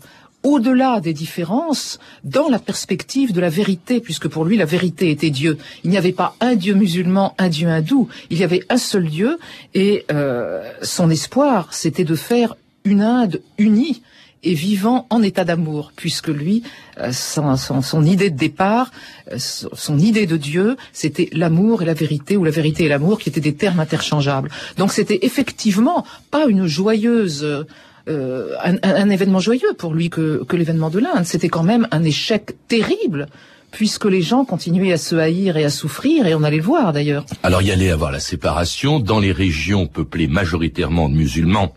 au-delà 0.45 0.99
des 0.99 1.13
différences, 1.13 1.99
dans 2.23 2.49
la 2.49 2.59
perspective 2.59 3.33
de 3.33 3.41
la 3.41 3.49
vérité, 3.49 3.99
puisque 3.99 4.27
pour 4.27 4.45
lui 4.45 4.57
la 4.57 4.65
vérité 4.65 5.09
était 5.09 5.31
Dieu. 5.31 5.57
Il 5.83 5.89
n'y 5.89 5.97
avait 5.97 6.11
pas 6.11 6.35
un 6.39 6.55
Dieu 6.55 6.75
musulman, 6.75 7.33
un 7.39 7.49
Dieu 7.49 7.67
hindou, 7.67 8.09
il 8.29 8.37
y 8.37 8.43
avait 8.43 8.63
un 8.69 8.77
seul 8.77 9.07
Dieu, 9.09 9.39
et 9.73 10.05
euh, 10.11 10.69
son 10.83 11.09
espoir, 11.09 11.73
c'était 11.73 12.03
de 12.03 12.15
faire 12.15 12.55
une 12.83 13.01
Inde 13.01 13.41
unie 13.57 14.03
et 14.45 14.53
vivant 14.53 15.07
en 15.09 15.21
état 15.21 15.43
d'amour, 15.43 15.91
puisque 15.95 16.29
lui, 16.29 16.63
euh, 16.99 17.11
son, 17.11 17.57
son, 17.57 18.03
idée 18.05 18.29
de 18.29 18.37
départ, 18.37 18.91
euh, 19.31 19.37
son 19.37 19.99
idée 19.99 20.27
de 20.27 20.37
Dieu, 20.37 20.77
c'était 20.93 21.29
l'amour 21.33 21.81
et 21.81 21.85
la 21.85 21.93
vérité, 21.93 22.37
ou 22.37 22.43
la 22.43 22.51
vérité 22.51 22.85
et 22.85 22.87
l'amour, 22.87 23.19
qui 23.19 23.29
étaient 23.29 23.41
des 23.41 23.55
termes 23.55 23.79
interchangeables. 23.79 24.49
Donc 24.77 24.91
c'était 24.91 25.19
effectivement 25.23 26.05
pas 26.31 26.45
une 26.47 26.67
joyeuse 26.67 27.65
euh, 28.07 28.55
un, 28.63 29.09
événement 29.09 29.39
joyeux 29.39 29.73
pour 29.79 29.95
lui 29.95 30.11
que, 30.11 30.43
que 30.43 30.55
l'événement 30.55 30.91
de 30.91 30.99
l'Inde. 30.99 31.25
C'était 31.25 31.49
quand 31.49 31.63
même 31.63 31.87
un 31.89 32.03
échec 32.03 32.53
terrible 32.67 33.27
puisque 33.71 34.05
les 34.05 34.21
gens 34.21 34.45
continuaient 34.45 34.93
à 34.93 34.97
se 34.97 35.15
haïr 35.15 35.57
et 35.57 35.65
à 35.65 35.69
souffrir, 35.69 36.27
et 36.27 36.33
on 36.33 36.43
allait 36.43 36.57
le 36.57 36.63
voir 36.63 36.93
d'ailleurs. 36.93 37.25
Alors 37.43 37.61
il 37.61 37.67
y 37.67 37.71
allait 37.71 37.89
avoir 37.89 38.11
la 38.11 38.21
séparation 38.21 38.99
dans 38.99 39.19
les 39.19 39.33
régions 39.33 39.87
peuplées 39.87 40.27
majoritairement 40.27 41.09
de 41.09 41.15
musulmans 41.15 41.73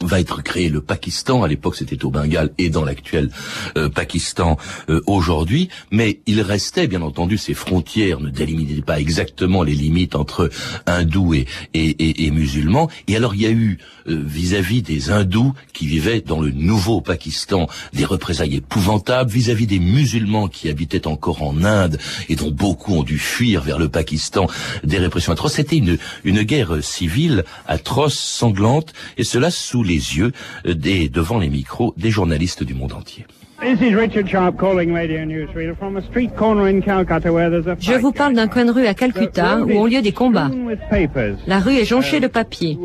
va 0.00 0.20
être 0.20 0.42
créé 0.42 0.68
le 0.68 0.80
Pakistan. 0.80 1.42
À 1.42 1.48
l'époque, 1.48 1.76
c'était 1.76 2.04
au 2.04 2.10
Bengale 2.10 2.50
et 2.58 2.70
dans 2.70 2.84
l'actuel 2.84 3.30
euh, 3.76 3.88
Pakistan 3.88 4.56
euh, 4.88 5.00
aujourd'hui. 5.06 5.68
Mais 5.90 6.20
il 6.26 6.40
restait, 6.40 6.86
bien 6.86 7.02
entendu, 7.02 7.38
ces 7.38 7.54
frontières 7.54 8.20
ne 8.20 8.30
délimitaient 8.30 8.82
pas 8.82 9.00
exactement 9.00 9.62
les 9.62 9.74
limites 9.74 10.14
entre 10.14 10.50
hindous 10.86 11.34
et, 11.34 11.46
et, 11.74 12.26
et, 12.26 12.30
musulmans. 12.30 12.88
Et 13.08 13.16
alors, 13.16 13.34
il 13.34 13.42
y 13.42 13.46
a 13.46 13.50
eu, 13.50 13.78
euh, 14.08 14.22
vis-à-vis 14.24 14.82
des 14.82 15.10
hindous 15.10 15.54
qui 15.72 15.86
vivaient 15.86 16.20
dans 16.20 16.40
le 16.40 16.50
nouveau 16.50 17.00
Pakistan, 17.00 17.68
des 17.92 18.04
représailles 18.04 18.56
épouvantables 18.56 19.30
vis-à-vis 19.30 19.66
des 19.66 19.80
musulmans 19.80 20.48
qui 20.48 20.68
habitaient 20.68 21.06
encore 21.06 21.42
en 21.42 21.64
Inde 21.64 21.98
et 22.28 22.36
dont 22.36 22.50
beaucoup 22.50 22.94
ont 22.94 23.02
dû 23.02 23.18
fuir 23.18 23.62
vers 23.62 23.78
le 23.78 23.88
Pakistan, 23.88 24.46
des 24.84 24.98
répressions 24.98 25.32
atroces. 25.32 25.54
C'était 25.54 25.76
une, 25.76 25.98
une 26.24 26.42
guerre 26.42 26.82
civile 26.82 27.44
atroce, 27.66 28.18
sanglante, 28.18 28.92
et 29.16 29.24
cela 29.24 29.50
sous 29.50 29.82
les 29.88 30.16
yeux 30.16 30.30
des, 30.64 31.08
devant 31.08 31.38
les 31.38 31.48
micros 31.48 31.94
des 31.96 32.10
journalistes 32.10 32.62
du 32.62 32.74
monde 32.74 32.92
entier. 32.92 33.26
Je 33.60 33.74
vous 37.98 38.12
parle 38.12 38.34
d'un 38.34 38.46
coin 38.46 38.64
de 38.64 38.70
rue 38.70 38.86
à 38.86 38.94
Calcutta 38.94 39.62
où 39.62 39.72
ont 39.72 39.86
lieu 39.86 40.00
des 40.00 40.12
combats. 40.12 40.48
La 41.46 41.58
rue 41.58 41.74
est 41.74 41.84
jonchée 41.84 42.20
de 42.20 42.28
papier. 42.28 42.78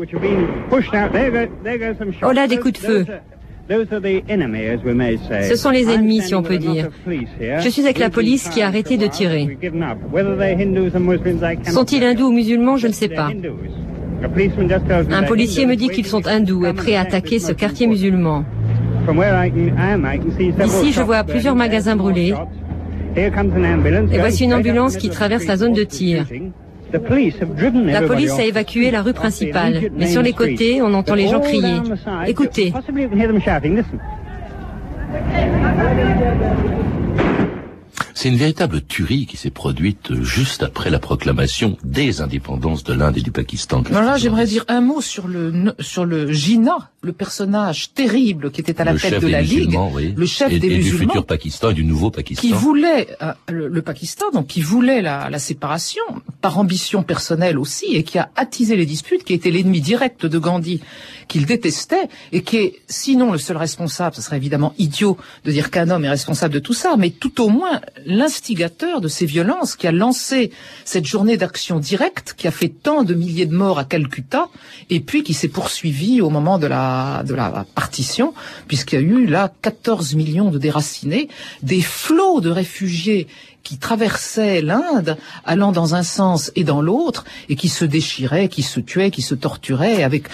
Oh 2.22 2.32
là, 2.32 2.48
des 2.48 2.58
coups 2.58 2.72
de 2.72 2.78
feu. 2.78 3.06
Ce 3.66 5.56
sont 5.56 5.70
les 5.70 5.90
ennemis, 5.90 6.22
si 6.22 6.34
on 6.34 6.42
peut 6.42 6.58
dire. 6.58 6.90
Je 7.06 7.68
suis 7.68 7.82
avec 7.82 7.98
la 7.98 8.10
police 8.10 8.48
qui 8.48 8.60
a 8.60 8.66
arrêté 8.66 8.98
de 8.98 9.06
tirer. 9.06 9.56
Sont-ils 11.70 12.04
hindous 12.04 12.26
ou 12.26 12.32
musulmans 12.32 12.76
Je 12.76 12.88
ne 12.88 12.92
sais 12.92 13.08
pas. 13.08 13.30
Un 15.10 15.22
policier 15.24 15.66
me 15.66 15.76
dit 15.76 15.88
qu'ils 15.88 16.06
sont 16.06 16.26
hindous 16.26 16.66
et 16.66 16.72
prêts 16.72 16.96
à 16.96 17.02
attaquer 17.02 17.38
ce 17.38 17.52
quartier 17.52 17.86
musulman. 17.86 18.44
Ici, 20.64 20.92
je 20.92 21.02
vois 21.02 21.24
plusieurs 21.24 21.54
magasins 21.54 21.96
brûlés. 21.96 22.34
Et 23.16 24.18
voici 24.18 24.44
une 24.44 24.54
ambulance 24.54 24.96
qui 24.96 25.08
traverse 25.10 25.46
la 25.46 25.56
zone 25.56 25.72
de 25.72 25.84
tir. 25.84 26.26
La 26.92 27.00
police 28.02 28.38
a 28.38 28.44
évacué 28.44 28.90
la 28.90 29.02
rue 29.02 29.12
principale, 29.14 29.90
mais 29.96 30.06
sur 30.06 30.22
les 30.22 30.32
côtés, 30.32 30.80
on 30.80 30.94
entend 30.94 31.14
les 31.14 31.28
gens 31.28 31.40
crier. 31.40 31.80
Écoutez. 32.26 32.72
C'est 38.24 38.30
une 38.30 38.36
véritable 38.36 38.80
tuerie 38.80 39.26
qui 39.26 39.36
s'est 39.36 39.50
produite 39.50 40.14
juste 40.22 40.62
après 40.62 40.88
la 40.88 40.98
proclamation 40.98 41.76
des 41.84 42.22
indépendances 42.22 42.82
de 42.82 42.94
l'Inde 42.94 43.18
et 43.18 43.20
du 43.20 43.30
Pakistan. 43.30 43.82
Voilà, 43.90 44.16
j'aimerais 44.16 44.46
dire 44.46 44.64
un 44.68 44.80
mot 44.80 45.02
sur 45.02 45.28
le 45.28 45.74
sur 45.78 46.06
le 46.06 46.32
Jinnah, 46.32 46.90
le 47.04 47.12
personnage 47.12 47.92
terrible 47.92 48.50
qui 48.50 48.60
était 48.60 48.80
à 48.80 48.84
la 48.84 48.94
tête 48.94 49.20
de 49.20 49.28
la 49.28 49.42
Ligue, 49.42 49.78
le 50.16 50.26
chef 50.26 50.50
des 50.50 50.66
et 50.66 50.76
musulmans, 50.76 50.98
du 50.98 51.04
futur 51.06 51.26
Pakistan 51.26 51.70
et 51.70 51.74
du 51.74 51.84
nouveau 51.84 52.10
Pakistan, 52.10 52.40
qui 52.40 52.52
voulait 52.52 53.08
euh, 53.22 53.32
le, 53.48 53.82
Pakistan, 53.82 54.26
donc 54.32 54.46
qui 54.46 54.62
voulait 54.62 55.02
la, 55.02 55.30
la, 55.30 55.38
séparation 55.38 56.02
par 56.40 56.58
ambition 56.58 57.02
personnelle 57.02 57.58
aussi, 57.58 57.86
et 57.94 58.02
qui 58.02 58.18
a 58.18 58.30
attisé 58.36 58.76
les 58.76 58.86
disputes, 58.86 59.24
qui 59.24 59.34
était 59.34 59.50
l'ennemi 59.50 59.80
direct 59.80 60.26
de 60.26 60.38
Gandhi, 60.38 60.80
qu'il 61.28 61.46
détestait 61.46 62.08
et 62.32 62.42
qui 62.42 62.56
est 62.56 62.80
sinon 62.88 63.32
le 63.32 63.38
seul 63.38 63.56
responsable. 63.56 64.14
Ce 64.16 64.22
serait 64.22 64.36
évidemment 64.36 64.74
idiot 64.78 65.16
de 65.44 65.50
dire 65.50 65.70
qu'un 65.70 65.90
homme 65.90 66.04
est 66.04 66.10
responsable 66.10 66.54
de 66.54 66.58
tout 66.58 66.74
ça, 66.74 66.96
mais 66.98 67.10
tout 67.10 67.42
au 67.42 67.48
moins 67.48 67.80
l'instigateur 68.06 69.00
de 69.00 69.08
ces 69.08 69.26
violences 69.26 69.76
qui 69.76 69.86
a 69.86 69.92
lancé 69.92 70.50
cette 70.84 71.06
journée 71.06 71.36
d'action 71.36 71.78
directe 71.78 72.34
qui 72.36 72.46
a 72.48 72.50
fait 72.50 72.68
tant 72.68 73.02
de 73.02 73.14
milliers 73.14 73.46
de 73.46 73.54
morts 73.54 73.78
à 73.78 73.84
Calcutta 73.84 74.48
et 74.90 75.00
puis 75.00 75.22
qui 75.22 75.34
s'est 75.34 75.48
poursuivi 75.48 76.20
au 76.20 76.30
moment 76.30 76.58
de 76.58 76.66
la, 76.66 76.93
de 77.24 77.34
la 77.34 77.64
partition 77.74 78.34
puisqu'il 78.68 78.94
y 78.96 78.98
a 78.98 79.02
eu 79.02 79.26
là 79.26 79.52
14 79.62 80.14
millions 80.14 80.50
de 80.50 80.58
déracinés, 80.58 81.28
des 81.62 81.82
flots 81.82 82.40
de 82.40 82.50
réfugiés 82.50 83.26
qui 83.62 83.78
traversaient 83.78 84.60
l'Inde, 84.60 85.16
allant 85.44 85.72
dans 85.72 85.94
un 85.94 86.02
sens 86.02 86.52
et 86.54 86.64
dans 86.64 86.82
l'autre, 86.82 87.24
et 87.48 87.56
qui 87.56 87.70
se 87.70 87.86
déchiraient, 87.86 88.48
qui 88.48 88.62
se 88.62 88.78
tuaient, 88.78 89.10
qui 89.10 89.22
se 89.22 89.34
torturaient, 89.34 90.04
avec 90.04 90.24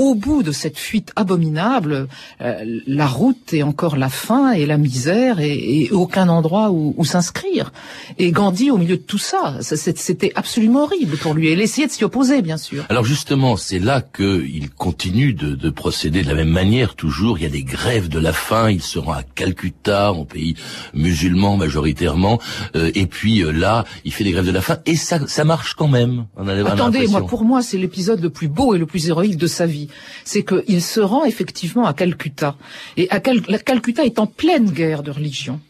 au 0.00 0.14
bout 0.14 0.42
de 0.42 0.50
cette 0.50 0.78
fuite 0.78 1.12
abominable, 1.14 2.08
euh, 2.40 2.80
la 2.86 3.06
route 3.06 3.52
est 3.52 3.62
encore 3.62 3.96
la 3.96 4.08
faim 4.08 4.52
et 4.52 4.64
la 4.64 4.78
misère 4.78 5.40
et, 5.40 5.90
aucun 5.92 6.30
endroit 6.30 6.70
où, 6.70 7.04
s'inscrire. 7.04 7.70
Et 8.18 8.30
Gandhi, 8.30 8.70
au 8.70 8.78
milieu 8.78 8.96
de 8.96 9.02
tout 9.02 9.18
ça, 9.18 9.58
c'était 9.60 10.32
absolument 10.36 10.84
horrible 10.84 11.18
pour 11.18 11.34
lui. 11.34 11.48
Et 11.48 11.52
il 11.52 11.60
essayait 11.60 11.86
de 11.86 11.92
s'y 11.92 12.04
opposer, 12.04 12.40
bien 12.40 12.56
sûr. 12.56 12.84
Alors 12.88 13.04
justement, 13.04 13.58
c'est 13.58 13.78
là 13.78 14.00
qu'il 14.00 14.70
continue 14.70 15.34
de, 15.34 15.70
procéder 15.70 16.22
de 16.22 16.28
la 16.28 16.34
même 16.34 16.48
manière. 16.48 16.94
Toujours, 16.94 17.38
il 17.38 17.42
y 17.42 17.46
a 17.46 17.50
des 17.50 17.62
grèves 17.62 18.08
de 18.08 18.18
la 18.18 18.32
faim. 18.32 18.70
Il 18.70 18.82
se 18.82 18.98
rend 18.98 19.12
à 19.12 19.22
Calcutta, 19.22 20.12
en 20.12 20.24
pays 20.24 20.54
musulman 20.94 21.58
majoritairement. 21.58 22.40
Euh, 22.74 22.90
et 22.94 23.06
puis 23.06 23.44
euh, 23.44 23.50
là, 23.50 23.84
il 24.06 24.12
fait 24.14 24.24
des 24.24 24.32
grèves 24.32 24.46
de 24.46 24.50
la 24.50 24.62
faim. 24.62 24.78
Et 24.86 24.96
ça, 24.96 25.26
ça 25.26 25.44
marche 25.44 25.74
quand 25.74 25.88
même. 25.88 26.24
Attendez, 26.66 27.06
moi, 27.08 27.26
pour 27.26 27.44
moi, 27.44 27.60
c'est 27.60 27.76
l'épisode 27.76 28.22
le 28.22 28.30
plus 28.30 28.48
beau 28.48 28.74
et 28.74 28.78
le 28.78 28.86
plus 28.86 29.06
héroïque 29.08 29.36
de 29.36 29.46
sa 29.46 29.66
vie 29.66 29.89
c'est 30.24 30.44
qu'il 30.44 30.82
se 30.82 31.00
rend 31.00 31.24
effectivement 31.24 31.86
à 31.86 31.94
Calcutta. 31.94 32.56
Et 32.96 33.08
à 33.10 33.20
Calcutta 33.20 34.04
est 34.04 34.18
en 34.18 34.26
pleine 34.26 34.70
guerre 34.70 35.02
de 35.02 35.10
religion. 35.10 35.60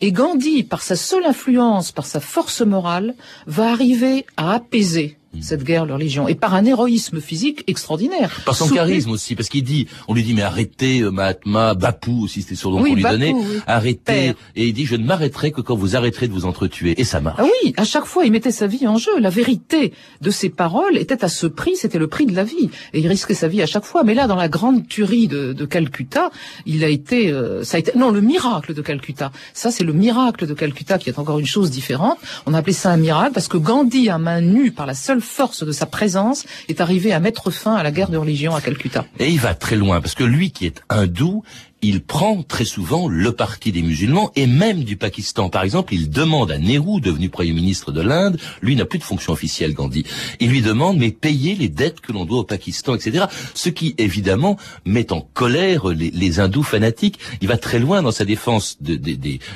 Et 0.00 0.12
Gandhi, 0.12 0.62
par 0.62 0.82
sa 0.82 0.96
seule 0.96 1.26
influence, 1.26 1.92
par 1.92 2.06
sa 2.06 2.20
force 2.20 2.60
morale, 2.62 3.14
va 3.46 3.70
arriver 3.70 4.26
à 4.36 4.54
apaiser. 4.54 5.16
Cette 5.42 5.64
guerre 5.64 5.86
de 5.86 5.92
religion 5.92 6.28
et 6.28 6.34
par 6.34 6.54
un 6.54 6.64
héroïsme 6.64 7.20
physique 7.20 7.64
extraordinaire. 7.66 8.40
Par 8.44 8.56
son 8.56 8.68
charisme 8.68 9.10
aussi, 9.10 9.34
parce 9.34 9.48
qu'il 9.48 9.64
dit, 9.64 9.86
on 10.06 10.14
lui 10.14 10.22
dit 10.22 10.34
mais 10.34 10.42
arrêtez 10.42 11.00
euh, 11.00 11.10
Mahatma, 11.10 11.74
Bapu 11.74 12.10
aussi 12.22 12.42
c'était 12.42 12.54
sur 12.54 12.70
le 12.70 12.76
nom 12.76 12.84
qu'on 12.84 12.94
lui 12.94 13.02
donnait, 13.02 13.34
arrêtez 13.66 14.34
et 14.56 14.68
il 14.68 14.72
dit 14.72 14.86
je 14.86 14.96
ne 14.96 15.04
m'arrêterai 15.04 15.52
que 15.52 15.60
quand 15.60 15.76
vous 15.76 15.96
arrêterez 15.96 16.28
de 16.28 16.32
vous 16.32 16.46
entretuer 16.46 17.00
et 17.00 17.04
ça 17.04 17.20
marche. 17.20 17.38
Ah 17.40 17.44
oui, 17.44 17.74
à 17.76 17.84
chaque 17.84 18.04
fois 18.04 18.24
il 18.24 18.32
mettait 18.32 18.50
sa 18.50 18.66
vie 18.66 18.86
en 18.86 18.96
jeu, 18.96 19.18
la 19.20 19.30
vérité 19.30 19.92
de 20.20 20.30
ses 20.30 20.48
paroles 20.48 20.96
était 20.96 21.24
à 21.24 21.28
ce 21.28 21.46
prix, 21.46 21.76
c'était 21.76 21.98
le 21.98 22.06
prix 22.06 22.26
de 22.26 22.34
la 22.34 22.44
vie 22.44 22.70
et 22.92 23.00
il 23.00 23.06
risquait 23.06 23.34
sa 23.34 23.48
vie 23.48 23.62
à 23.62 23.66
chaque 23.66 23.84
fois. 23.84 24.04
Mais 24.04 24.14
là 24.14 24.26
dans 24.26 24.36
la 24.36 24.48
grande 24.48 24.86
tuerie 24.88 25.28
de, 25.28 25.52
de 25.52 25.64
Calcutta, 25.64 26.30
il 26.66 26.84
a 26.84 26.88
été, 26.88 27.30
euh, 27.30 27.64
ça 27.64 27.76
a 27.76 27.80
été 27.80 27.92
non 27.96 28.10
le 28.10 28.20
miracle 28.20 28.74
de 28.74 28.82
Calcutta. 28.82 29.32
Ça 29.54 29.70
c'est 29.70 29.84
le 29.84 29.92
miracle 29.92 30.46
de 30.46 30.54
Calcutta 30.54 30.98
qui 30.98 31.10
est 31.10 31.18
encore 31.18 31.38
une 31.38 31.46
chose 31.46 31.70
différente. 31.70 32.18
On 32.46 32.54
a 32.54 32.58
appelé 32.58 32.72
ça 32.72 32.90
un 32.90 32.96
miracle 32.96 33.32
parce 33.32 33.48
que 33.48 33.56
Gandhi 33.56 34.08
à 34.08 34.18
main 34.18 34.40
nue 34.40 34.72
par 34.72 34.86
la 34.86 34.94
seule 34.94 35.20
force 35.28 35.64
de 35.64 35.72
sa 35.72 35.86
présence 35.86 36.44
est 36.68 36.80
arrivé 36.80 37.12
à 37.12 37.20
mettre 37.20 37.50
fin 37.50 37.74
à 37.74 37.82
la 37.82 37.90
guerre 37.90 38.08
de 38.08 38.16
religion 38.16 38.54
à 38.54 38.60
Calcutta. 38.60 39.04
Et 39.18 39.28
il 39.28 39.38
va 39.38 39.54
très 39.54 39.76
loin, 39.76 40.00
parce 40.00 40.14
que 40.14 40.24
lui 40.24 40.50
qui 40.50 40.66
est 40.66 40.82
hindou, 40.88 41.44
il 41.82 42.02
prend 42.02 42.42
très 42.42 42.64
souvent 42.64 43.08
le 43.08 43.32
parti 43.32 43.72
des 43.72 43.82
musulmans 43.82 44.32
et 44.36 44.46
même 44.46 44.84
du 44.84 44.96
Pakistan. 44.96 45.48
Par 45.48 45.62
exemple, 45.62 45.94
il 45.94 46.10
demande 46.10 46.50
à 46.50 46.58
Nehru, 46.58 47.00
devenu 47.00 47.28
Premier 47.28 47.52
ministre 47.52 47.92
de 47.92 48.00
l'Inde, 48.00 48.38
lui 48.62 48.76
n'a 48.76 48.84
plus 48.84 48.98
de 48.98 49.04
fonction 49.04 49.32
officielle, 49.32 49.74
Gandhi, 49.74 50.04
il 50.40 50.50
lui 50.50 50.62
demande 50.62 50.98
mais 50.98 51.10
payer 51.10 51.54
les 51.54 51.68
dettes 51.68 52.00
que 52.00 52.12
l'on 52.12 52.24
doit 52.24 52.40
au 52.40 52.44
Pakistan, 52.44 52.94
etc. 52.94 53.26
Ce 53.54 53.68
qui, 53.68 53.94
évidemment, 53.98 54.56
met 54.84 55.12
en 55.12 55.20
colère 55.20 55.88
les, 55.88 56.40
hindous 56.40 56.62
fanatiques. 56.62 57.18
Il 57.40 57.48
va 57.48 57.56
très 57.56 57.78
loin 57.78 58.02
dans 58.02 58.10
sa 58.10 58.24
défense 58.24 58.78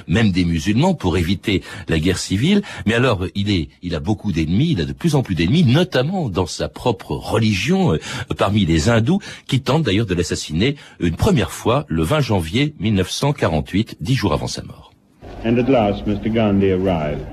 même 0.08 0.32
des 0.32 0.44
musulmans 0.44 0.94
pour 0.94 1.16
éviter 1.16 1.62
la 1.88 1.98
guerre 1.98 2.18
civile. 2.18 2.62
Mais 2.86 2.94
alors, 2.94 3.26
il, 3.34 3.50
est, 3.50 3.68
il 3.82 3.94
a 3.94 4.00
beaucoup 4.00 4.32
d'ennemis, 4.32 4.70
il 4.72 4.80
a 4.80 4.84
de 4.84 4.92
plus 4.92 5.14
en 5.14 5.22
plus 5.22 5.34
d'ennemis, 5.34 5.64
notamment 5.64 6.28
dans 6.28 6.46
sa 6.46 6.68
propre 6.68 7.12
religion, 7.12 7.94
euh, 7.94 7.98
parmi 8.36 8.64
les 8.64 8.88
hindous, 8.88 9.20
qui 9.46 9.60
tentent 9.60 9.84
d'ailleurs 9.84 10.06
de 10.06 10.14
l'assassiner 10.14 10.76
une 11.00 11.16
première 11.16 11.52
fois 11.52 11.84
le 11.88 12.02
20 12.02 12.11
janvier 12.21 12.75
1948, 12.79 13.97
dix 14.01 14.15
jours 14.15 14.33
avant 14.33 14.47
sa 14.47 14.63
mort. 14.63 14.91
And 15.43 15.57
at 15.57 15.69
last, 15.69 16.05
Mr. 16.05 16.29
Gandhi 16.33 16.71
arrived. 16.71 17.25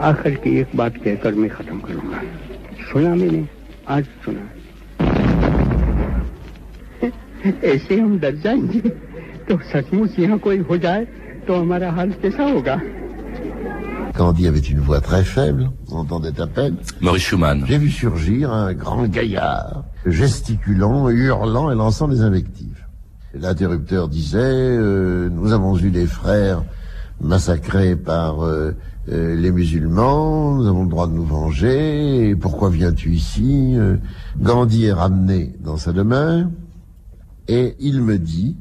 आखिर 0.00 0.34
की 0.44 0.50
एक 0.60 0.70
बात 0.76 0.94
कहकर 1.04 1.34
मैं 1.36 1.48
खत्म 1.50 1.78
करूंगा 1.86 2.20
सुना 2.90 3.14
मैंने 3.14 3.42
आज 3.94 4.04
सुना 4.24 4.44
ऐसे 7.72 7.98
हम 8.00 8.18
डर 8.20 8.36
जाएंगे 8.44 8.80
तो 9.48 9.58
सचमुच 9.72 10.18
यहाँ 10.18 10.38
कोई 10.46 10.58
हो 10.70 10.76
जाए 10.84 11.04
तो 11.46 11.60
हमारा 11.60 11.90
हाल 11.98 12.12
कैसा 12.22 12.44
होगा 12.52 12.80
Gandhi 14.20 14.46
avait 14.48 14.58
une 14.58 14.80
voix 14.80 15.00
très 15.00 15.22
faible, 15.24 15.70
on 15.90 15.98
entendait 15.98 16.40
à 16.40 16.46
peine. 16.46 16.76
Maurice 17.00 17.22
Schumann. 17.22 17.64
J'ai 17.66 17.78
vu 17.78 17.90
surgir 17.90 18.50
un 18.52 18.74
grand 18.74 19.06
gaillard, 19.06 19.84
gesticulant, 20.05 21.09
hurlant 21.09 21.71
et 21.71 21.75
lançant 21.75 22.07
des 22.07 22.21
invectives. 22.21 22.85
L'interrupteur 23.33 24.07
disait, 24.07 24.39
euh, 24.39 25.29
nous 25.29 25.51
avons 25.51 25.77
eu 25.77 25.91
des 25.91 26.05
frères 26.05 26.63
massacrés 27.19 27.95
par 27.95 28.45
euh, 28.45 28.71
euh, 29.09 29.35
les 29.35 29.51
musulmans, 29.51 30.55
nous 30.55 30.67
avons 30.67 30.83
le 30.83 30.89
droit 30.89 31.07
de 31.07 31.13
nous 31.13 31.25
venger, 31.25 32.35
pourquoi 32.35 32.69
viens-tu 32.69 33.11
ici 33.11 33.75
Gandhi 34.39 34.85
est 34.85 34.93
ramené 34.93 35.53
dans 35.59 35.77
sa 35.77 35.91
demeure, 35.91 36.47
et 37.47 37.75
il 37.79 38.01
me 38.01 38.17
dit, 38.17 38.55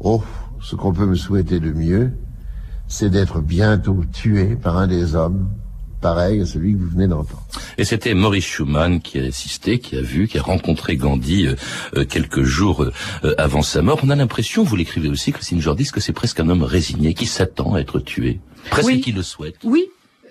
oh, 0.00 0.22
ce 0.60 0.76
qu'on 0.76 0.92
peut 0.92 1.06
me 1.06 1.14
souhaiter 1.14 1.58
de 1.58 1.72
mieux, 1.72 2.12
c'est 2.86 3.10
d'être 3.10 3.40
bientôt 3.40 4.02
tué 4.12 4.56
par 4.56 4.76
un 4.78 4.86
des 4.86 5.14
hommes 5.14 5.48
pareil 6.00 6.40
à 6.40 6.46
celui 6.46 6.72
que 6.72 6.78
vous 6.78 6.88
venez 6.88 7.06
d'entendre. 7.06 7.42
Et 7.76 7.84
c'était 7.84 8.14
Maurice 8.14 8.44
Schumann 8.44 9.00
qui 9.00 9.18
a 9.18 9.24
assisté, 9.24 9.78
qui 9.78 9.96
a 9.96 10.00
vu, 10.00 10.28
qui 10.28 10.38
a 10.38 10.42
rencontré 10.42 10.96
Gandhi 10.96 11.46
euh, 11.46 11.54
euh, 11.96 12.04
quelques 12.04 12.42
jours 12.42 12.84
euh, 12.84 13.34
avant 13.38 13.62
sa 13.62 13.82
mort. 13.82 14.00
On 14.02 14.10
a 14.10 14.16
l'impression, 14.16 14.62
vous 14.62 14.76
l'écrivez 14.76 15.08
aussi, 15.08 15.32
Christine 15.32 15.60
Jordis, 15.60 15.90
que 15.90 16.00
c'est 16.00 16.12
presque 16.12 16.40
un 16.40 16.48
homme 16.48 16.62
résigné 16.62 17.14
qui 17.14 17.26
s'attend 17.26 17.74
à 17.74 17.80
être 17.80 18.00
tué. 18.00 18.40
Presque 18.70 18.88
oui. 18.88 19.00
qu'il 19.00 19.14
le 19.14 19.22
souhaite. 19.22 19.56
Oui, 19.64 19.86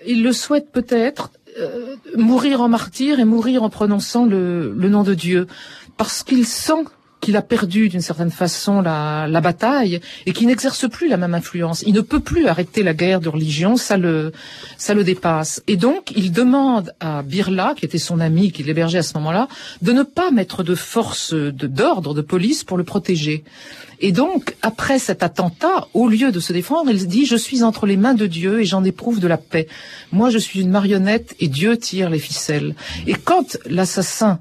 il 0.06 0.22
le 0.22 0.32
souhaite 0.32 0.70
peut-être. 0.72 1.30
mourir 2.16 2.60
en 2.60 2.68
martyr 2.68 3.18
et 3.18 3.24
mourir 3.24 3.62
en 3.62 3.70
prononçant 3.70 4.26
le, 4.26 4.72
le 4.72 4.88
nom 4.88 5.02
de 5.02 5.14
Dieu. 5.14 5.46
Parce 5.96 6.22
qu'il 6.22 6.46
sent 6.46 6.84
qu'il 7.20 7.36
a 7.36 7.42
perdu 7.42 7.88
d'une 7.88 8.00
certaine 8.00 8.30
façon 8.30 8.80
la, 8.80 9.26
la 9.28 9.40
bataille 9.40 10.00
et 10.26 10.32
qu'il 10.32 10.46
n'exerce 10.46 10.88
plus 10.88 11.08
la 11.08 11.16
même 11.16 11.34
influence. 11.34 11.82
Il 11.86 11.94
ne 11.94 12.00
peut 12.00 12.20
plus 12.20 12.46
arrêter 12.46 12.82
la 12.82 12.94
guerre 12.94 13.20
de 13.20 13.28
religion, 13.28 13.76
ça 13.76 13.96
le, 13.96 14.32
ça 14.76 14.94
le 14.94 15.04
dépasse. 15.04 15.62
Et 15.66 15.76
donc, 15.76 16.12
il 16.16 16.32
demande 16.32 16.94
à 17.00 17.22
Birla, 17.22 17.74
qui 17.76 17.84
était 17.84 17.98
son 17.98 18.20
ami, 18.20 18.52
qui 18.52 18.62
l'hébergeait 18.62 18.98
à 18.98 19.02
ce 19.02 19.14
moment-là, 19.18 19.48
de 19.82 19.92
ne 19.92 20.02
pas 20.02 20.30
mettre 20.30 20.62
de 20.62 20.74
force 20.74 21.34
d'ordre, 21.34 22.14
de, 22.14 22.20
de 22.20 22.26
police 22.26 22.64
pour 22.64 22.76
le 22.76 22.84
protéger. 22.84 23.44
Et 24.00 24.12
donc, 24.12 24.54
après 24.62 25.00
cet 25.00 25.24
attentat, 25.24 25.88
au 25.92 26.08
lieu 26.08 26.30
de 26.30 26.38
se 26.38 26.52
défendre, 26.52 26.90
il 26.90 27.08
dit, 27.08 27.26
je 27.26 27.34
suis 27.34 27.64
entre 27.64 27.84
les 27.84 27.96
mains 27.96 28.14
de 28.14 28.26
Dieu 28.26 28.60
et 28.60 28.64
j'en 28.64 28.84
éprouve 28.84 29.18
de 29.18 29.26
la 29.26 29.38
paix. 29.38 29.66
Moi, 30.12 30.30
je 30.30 30.38
suis 30.38 30.60
une 30.60 30.70
marionnette 30.70 31.34
et 31.40 31.48
Dieu 31.48 31.76
tire 31.76 32.08
les 32.08 32.20
ficelles. 32.20 32.76
Et 33.08 33.14
quand 33.14 33.58
l'assassin 33.66 34.38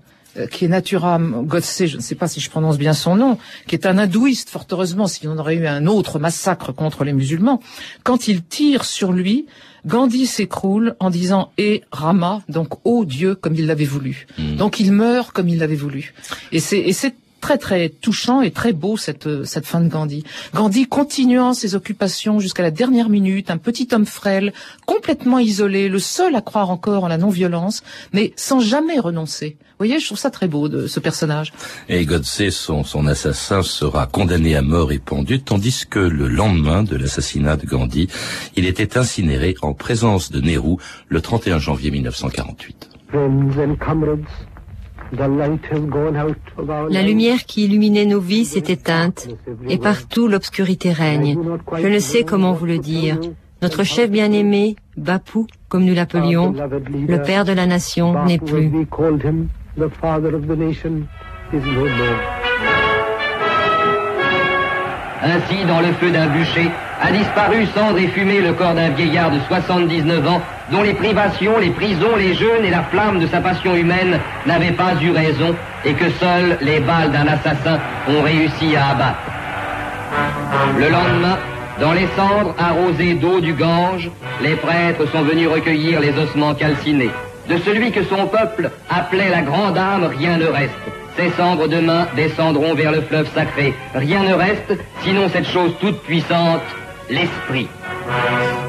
qui 0.52 0.65
est 0.65 0.67
Naturam 0.67 1.45
Godse, 1.45 1.86
je 1.86 1.97
ne 1.97 2.02
sais 2.02 2.15
pas 2.15 2.28
si 2.28 2.39
je 2.39 2.50
prononce 2.50 2.78
bien 2.78 2.93
son 2.93 3.15
nom, 3.15 3.38
qui 3.67 3.76
est 3.76 3.86
un 3.86 3.97
hindouiste, 3.97 4.50
fort 4.50 4.65
heureusement, 4.71 5.08
s'il 5.08 5.30
en 5.30 5.38
aurait 5.38 5.56
eu 5.56 5.67
un 5.67 5.88
autre 5.88 6.19
massacre 6.19 6.71
contre 6.71 7.04
les 7.04 7.13
musulmans, 7.13 7.62
quand 8.04 8.28
il 8.28 8.43
tire 8.43 8.86
sur 8.86 9.12
lui, 9.12 9.45
Gandhi 9.86 10.26
s'écroule 10.26 10.95
en 11.00 11.10
disant 11.10 11.52
«et 11.58 11.84
Rama», 11.91 12.41
donc 12.50 12.73
«ô 12.84 13.06
Dieu», 13.06 13.36
comme 13.41 13.56
il 13.56 13.67
l'avait 13.67 13.86
voulu. 13.86 14.28
Mmh. 14.38 14.56
Donc 14.56 14.80
il 14.80 14.91
meurt 14.91 15.32
comme 15.32 15.47
il 15.47 15.60
l'avait 15.60 15.76
voulu. 15.76 16.13
Et 16.52 16.60
c'est 16.60 17.15
très 17.39 17.58
très 17.58 17.89
touchant 17.89 18.41
et 18.41 18.52
très 18.52 18.73
beau 18.73 18.97
cette 18.97 19.45
cette 19.45 19.65
fin 19.65 19.82
de 19.82 19.89
Gandhi. 19.89 20.23
Gandhi 20.54 20.88
continuant 20.88 21.54
ses 21.54 21.76
occupations 21.76 22.39
jusqu'à 22.39 22.63
la 22.63 22.71
dernière 22.71 23.10
minute, 23.10 23.52
un 23.52 23.58
petit 23.58 23.88
homme 23.91 24.06
frêle, 24.06 24.54
complètement 24.86 25.39
isolé, 25.39 25.89
le 25.89 26.00
seul 26.00 26.36
à 26.36 26.41
croire 26.41 26.69
encore 26.69 27.04
en 27.04 27.08
la 27.08 27.17
non-violence, 27.17 27.84
mais 28.13 28.34
sans 28.36 28.60
jamais 28.60 29.00
renoncer. 29.00 29.58
Vous 29.60 29.86
voyez, 29.86 30.00
je 30.00 30.08
trouve 30.08 30.17
ça 30.17 30.32
très 30.32 30.47
beau 30.47 30.69
de 30.69 30.88
ce 30.88 31.00
personnage. 31.00 31.54
Et 31.88 32.04
Godse, 32.06 32.50
son, 32.50 32.84
son 32.84 33.06
assassin, 33.06 33.62
sera 33.62 34.08
condamné 34.08 34.56
à 34.56 34.63
mort 34.63 34.91
et 34.91 34.97
pendu, 34.97 35.39
tandis 35.39 35.84
que 35.88 36.00
le 36.00 36.28
lendemain 36.28 36.82
de 36.82 36.95
l'assassinat 36.95 37.58
de 37.58 37.67
Gandhi, 37.67 38.08
il 38.56 38.65
était 38.65 38.97
incinéré 38.97 39.54
en 39.62 39.76
présence 39.76 40.32
de 40.32 40.41
Nehru 40.41 40.78
le 41.10 41.21
31 41.21 41.60
janvier 41.60 41.91
1948. 41.91 42.89
La 46.89 47.02
lumière 47.02 47.43
qui 47.46 47.65
illuminait 47.65 48.06
nos 48.06 48.20
vies 48.20 48.46
s'est 48.46 48.72
éteinte 48.72 49.28
et 49.67 49.78
partout 49.78 50.28
l'obscurité 50.28 50.91
règne. 50.91 51.38
Je 51.78 51.88
ne 51.88 52.00
sais 52.00 52.24
comment 52.24 52.54
vous 52.54 52.65
le 52.65 52.78
dire. 52.78 53.20
Notre 53.62 53.84
chef 53.84 54.12
bien-aimé, 54.12 54.76
Bapou, 54.98 55.48
comme 55.67 55.84
nous 55.84 55.96
l'appelions, 55.96 56.54
le 56.54 57.22
père 57.24 57.46
de 57.46 57.54
la 57.54 57.65
nation, 57.65 58.26
n'est 58.26 58.38
plus. 58.38 58.72
Ainsi, 65.24 65.65
dans 65.67 65.82
le 65.82 65.93
feu 65.93 66.12
d'un 66.12 66.28
bûcher, 66.28 66.70
a 67.02 67.12
disparu 67.12 67.68
et 67.98 68.08
fumée 68.08 68.42
le 68.42 68.54
corps 68.54 68.74
d'un 68.74 68.90
vieillard 68.90 69.32
de 69.32 69.40
79 69.48 70.28
ans, 70.28 70.42
dont 70.72 70.82
les 70.82 70.94
privations, 70.94 71.60
les 71.60 71.70
prisons, 71.70 72.16
les 72.18 72.34
jeûnes 72.34 72.66
et 72.66 72.70
la 72.70 72.84
flamme 72.84 73.20
de 73.20 73.28
sa 73.28 73.40
passion 73.40 73.76
humaine 73.76 74.20
n'avaient 74.46 74.72
pas 74.72 74.94
eu 75.02 75.12
raison, 75.12 75.56
et 75.86 75.94
que 75.94 76.10
seules 76.20 76.58
les 76.62 76.80
balles 76.80 77.12
d'un 77.12 77.28
assassin 77.28 77.80
ont 78.10 78.22
réussi 78.22 78.76
à 78.76 78.90
abattre. 78.90 79.20
Le 80.78 80.90
lendemain, 80.90 81.38
dans 81.80 81.94
les 81.94 82.08
cendres 82.16 82.56
arrosées 82.58 83.14
d'eau 83.14 83.40
du 83.40 83.54
Gange, 83.54 84.10
les 84.42 84.56
prêtres 84.56 85.08
sont 85.12 85.22
venus 85.22 85.48
recueillir 85.48 86.00
les 86.00 86.18
ossements 86.18 86.56
calcinés. 86.56 87.12
De 87.48 87.58
celui 87.60 87.92
que 87.92 88.04
son 88.04 88.28
peuple 88.28 88.72
appelait 88.90 89.30
la 89.30 89.42
grande 89.42 89.78
âme, 89.78 90.10
rien 90.20 90.38
ne 90.38 90.48
reste. 90.48 90.74
Ces 91.16 91.30
cendres 91.32 91.68
demain 91.68 92.08
descendront 92.16 92.76
vers 92.76 92.92
le 92.92 93.02
fleuve 93.02 93.28
sacré. 93.34 93.74
Rien 93.96 94.24
ne 94.24 94.34
reste, 94.34 94.74
sinon 95.04 95.30
cette 95.30 95.48
chose 95.48 95.74
toute 95.80 96.02
puissante, 96.04 96.62
l'esprit. 97.10 97.67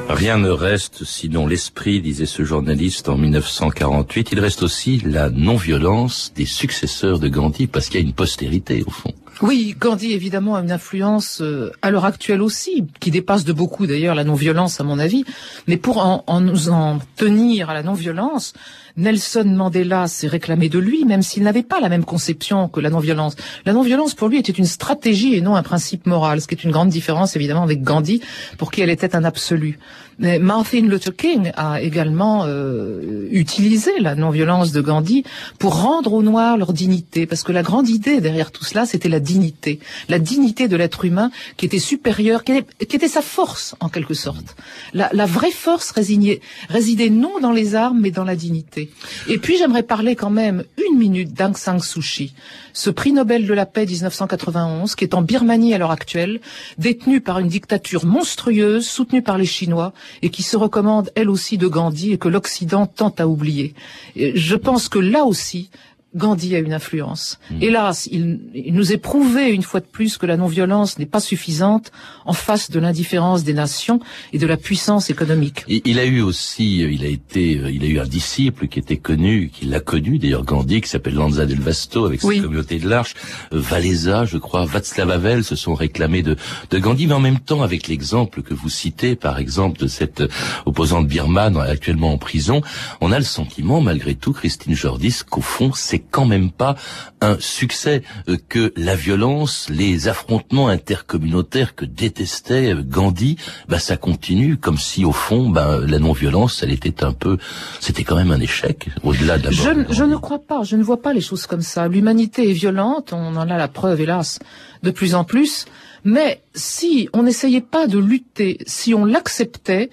Rien 0.09 0.39
ne 0.39 0.51
reste 0.51 1.05
sinon 1.05 1.47
l'esprit, 1.47 2.01
disait 2.01 2.27
ce 2.27 2.43
journaliste 2.43 3.09
en 3.09 3.17
1948. 3.17 4.33
Il 4.33 4.41
reste 4.41 4.63
aussi 4.63 5.03
la 5.05 5.31
non-violence 5.31 6.33
des 6.35 6.47
successeurs 6.47 7.19
de 7.19 7.29
Gandhi, 7.29 7.67
parce 7.67 7.89
qu'il 7.89 8.01
y 8.01 8.03
a 8.03 8.07
une 8.07 8.15
postérité 8.15 8.83
au 8.87 8.91
fond. 8.91 9.13
Oui, 9.41 9.77
Gandhi 9.79 10.13
évidemment 10.15 10.57
a 10.57 10.63
une 10.63 10.73
influence 10.73 11.41
euh, 11.43 11.71
à 11.83 11.91
l'heure 11.91 12.05
actuelle 12.05 12.43
aussi, 12.43 12.87
qui 12.99 13.11
dépasse 13.13 13.45
de 13.45 13.53
beaucoup 13.53 13.87
d'ailleurs 13.87 14.17
la 14.17 14.25
non-violence 14.25 14.81
à 14.81 14.85
mon 14.85 14.99
avis. 14.99 15.25
Mais 15.69 15.77
pour 15.77 15.99
en, 15.99 16.25
en 16.27 16.41
nous 16.41 16.71
en 16.71 16.99
tenir 17.17 17.71
à 17.71 17.75
la 17.75 17.85
non-violence, 17.85 18.55
Nelson 18.99 19.45
Mandela 19.45 20.09
s'est 20.09 20.27
réclamé 20.27 20.69
de 20.69 20.81
lui, 20.81 21.05
même 21.05 21.23
s'il 21.23 21.45
n'avait 21.45 21.63
pas 21.63 21.79
la 21.81 21.89
même 21.89 22.05
conception 22.05 22.69
que 22.69 22.81
la 22.81 22.91
non-violence. 22.91 23.37
La 23.65 23.73
non-violence 23.73 24.15
pour 24.15 24.29
lui 24.29 24.39
était 24.39 24.53
une 24.53 24.67
stratégie 24.67 25.37
et 25.37 25.41
non 25.41 25.55
un 25.55 25.63
principe 25.63 26.07
moral, 26.07 26.41
ce 26.41 26.49
qui 26.49 26.57
est 26.57 26.65
une 26.65 26.73
grande 26.73 26.89
différence 26.89 27.37
évidemment 27.37 27.63
avec 27.63 27.83
Gandhi, 27.83 28.21
pour 28.59 28.73
qui 28.73 28.81
elle 28.83 28.91
était 28.91 29.15
un 29.15 29.23
absolu. 29.23 29.79
Mais 30.19 30.41
Martin 30.41 30.81
Luther 30.81 31.15
King 31.15 31.53
a 31.57 31.81
également 31.81 32.43
euh, 32.45 33.29
utilisé 33.31 33.93
la 34.01 34.17
non-violence 34.17 34.73
de 34.73 34.81
Gandhi 34.81 35.23
pour 35.61 35.81
rendre 35.81 36.13
aux 36.13 36.25
Noirs 36.25 36.57
leur 36.57 36.73
dignité, 36.73 37.25
parce 37.27 37.45
que 37.45 37.53
la 37.53 37.63
grande 37.63 37.89
idée 37.89 38.21
derrière 38.21 38.51
tout 38.51 38.65
cela, 38.65 38.85
c'était 38.85 39.09
la 39.09 39.21
dignité, 39.21 39.79
la 40.09 40.19
dignité 40.19 40.67
de 40.67 40.77
l'être 40.77 41.05
humain 41.05 41.31
qui 41.57 41.67
était 41.67 41.79
supérieure, 41.79 42.43
qui 42.43 42.65
était, 42.81 43.07
sa 43.07 43.23
force 43.23 43.77
en 43.79 43.89
quelque 43.89 44.15
sorte. 44.15 44.57
La, 44.93 45.27
vraie 45.27 45.53
force 45.53 45.93
résidait 45.93 47.11
non 47.11 47.39
dans 47.41 47.53
les 47.53 47.77
armes, 47.77 48.01
mais 48.01 48.11
dans 48.11 48.25
la 48.25 48.35
dignité. 48.35 48.88
Et 49.29 49.39
puis 49.39 49.57
j'aimerais 49.59 49.83
parler 49.83 50.17
quand 50.17 50.31
même 50.31 50.65
une 50.89 50.99
minute 50.99 51.33
d'Aung 51.33 51.57
San 51.57 51.81
Suu 51.81 52.01
Kyi, 52.01 52.35
ce 52.73 52.91
prix 52.91 53.13
Nobel 53.13 53.47
de 53.47 53.55
la 53.55 53.67
paix 53.67 53.87
1991, 53.87 54.95
qui 54.95 55.05
est 55.05 55.15
en 55.15 55.23
Birmanie 55.23 55.75
à 55.75 55.79
l'heure 55.79 55.91
actuelle, 55.91 56.41
détenu 56.79 57.21
par 57.21 57.39
une 57.39 57.49
dictature 57.49 58.05
monstrueuse, 58.05 58.87
soutenue 58.87 59.23
par 59.23 59.39
les 59.39 59.47
Chinois, 59.47 59.93
et 60.23 60.31
qui 60.31 60.43
se 60.43 60.57
recommande 60.57 61.11
elle 61.15 61.31
aussi 61.31 61.59
de 61.59 61.67
Gandhi 61.67 62.13
et 62.13 62.19
que 62.19 62.29
l'Occident 62.29 62.87
tente 62.87 63.21
à 63.21 63.29
oublier. 63.29 63.75
Je 64.17 64.57
pense 64.57 64.89
que 64.89 64.99
là 64.99 65.25
aussi, 65.25 65.71
Gandhi 66.15 66.57
a 66.57 66.59
une 66.59 66.73
influence. 66.73 67.39
Mmh. 67.51 67.63
Hélas, 67.63 68.09
il, 68.11 68.41
il, 68.55 68.75
nous 68.75 68.93
est 68.93 68.99
prouvé 68.99 69.51
une 69.51 69.63
fois 69.63 69.81
de 69.81 69.87
plus 69.87 70.17
que 70.17 70.25
la 70.25 70.39
non-violence 70.39 70.99
n'est 70.99 71.07
pas 71.07 71.21
suffisante 71.21 71.93
en 72.25 72.33
face 72.33 72.71
de 72.71 72.81
l'indifférence 72.81 73.45
des 73.45 73.53
nations 73.53 74.01
et 74.33 74.39
de 74.39 74.47
la 74.47 74.57
puissance 74.57 75.11
économique. 75.11 75.65
Et 75.69 75.83
il 75.85 75.99
a 75.99 76.07
eu 76.07 76.23
aussi, 76.23 76.79
il 76.79 77.05
a 77.05 77.09
été, 77.09 77.61
il 77.71 77.85
a 77.85 77.87
eu 77.87 77.99
un 77.99 78.07
disciple 78.07 78.69
qui 78.69 78.79
était 78.79 78.97
connu, 78.97 79.51
qui 79.53 79.67
l'a 79.67 79.81
connu 79.81 80.19
d'ailleurs 80.19 80.45
Gandhi, 80.45 80.81
qui 80.81 80.89
s'appelle 80.89 81.15
Lanza 81.15 81.45
del 81.45 81.61
Vasto 81.61 82.07
avec 82.07 82.23
sa 82.23 82.29
oui. 82.29 82.41
communauté 82.41 82.79
de 82.79 82.89
l'Arche, 82.89 83.15
Valéza, 83.53 84.25
je 84.25 84.39
crois, 84.39 84.65
Václav 84.65 85.11
Havel 85.11 85.45
se 85.45 85.57
sont 85.57 85.75
réclamés 85.75 86.23
de, 86.23 86.37
de 86.71 86.79
Gandhi, 86.79 87.07
mais 87.07 87.15
en 87.15 87.21
même 87.21 87.41
temps 87.41 87.63
avec 87.63 87.87
l'exemple 87.87 88.43
que 88.43 88.55
vous 88.55 88.71
citez, 88.71 89.15
par 89.15 89.39
exemple 89.39 89.79
de 89.79 89.87
cette 89.87 90.23
opposante 90.65 91.07
birmane 91.07 91.59
actuellement 91.59 92.13
en 92.13 92.19
prison, 92.19 92.63
on 93.03 93.13
a 93.13 93.19
le 93.19 93.25
sentiment, 93.25 93.83
malgré 93.83 94.15
tout, 94.15 94.33
Christine 94.33 94.75
Jordis, 94.75 95.23
qu'au 95.29 95.43
fond 95.43 95.73
c'est 95.75 95.98
quand 95.99 96.25
même 96.27 96.51
pas 96.51 96.77
un 97.21 97.37
succès 97.39 98.03
que 98.49 98.73
la 98.77 98.95
violence, 98.95 99.69
les 99.71 100.09
affrontements 100.09 100.69
intercommunautaires 100.69 101.75
que 101.75 101.85
détestait 101.85 102.75
Gandhi, 102.77 103.37
bah 103.69 103.79
ça 103.79 103.97
continue 103.97 104.57
comme 104.57 104.79
si 104.79 105.05
au 105.05 105.13
fond, 105.13 105.51
bah, 105.51 105.79
la 105.87 105.99
non-violence, 105.99 106.63
elle 106.63 106.71
était 106.71 107.05
un 107.05 107.13
peu, 107.13 107.39
c'était 107.81 108.05
quand 108.05 108.17
même 108.17 108.31
un 108.31 108.41
échec 108.41 108.89
au-delà 109.03 109.39
de 109.39 109.45
la. 109.45 109.51
Je, 109.51 109.85
je 109.91 110.05
ne 110.05 110.17
crois 110.17 110.41
pas, 110.41 110.63
je 110.63 110.77
ne 110.77 110.83
vois 110.83 111.03
pas 111.03 111.13
les 111.13 111.21
choses 111.21 111.47
comme 111.47 111.63
ça. 111.63 111.89
L'humanité 111.89 112.51
est 112.51 112.55
violente, 112.55 113.13
on 113.13 113.37
en 113.37 113.49
a 113.49 113.57
la 113.57 113.69
preuve, 113.69 114.01
hélas, 114.01 114.39
de 114.83 114.91
plus 114.91 115.15
en 115.15 115.25
plus. 115.25 115.67
Mais 116.05 116.43
si 116.55 117.09
on 117.13 117.25
n'essayait 117.25 117.61
pas 117.61 117.87
de 117.87 117.99
lutter, 117.99 118.59
si 118.67 118.95
on 118.95 119.05
l'acceptait, 119.05 119.91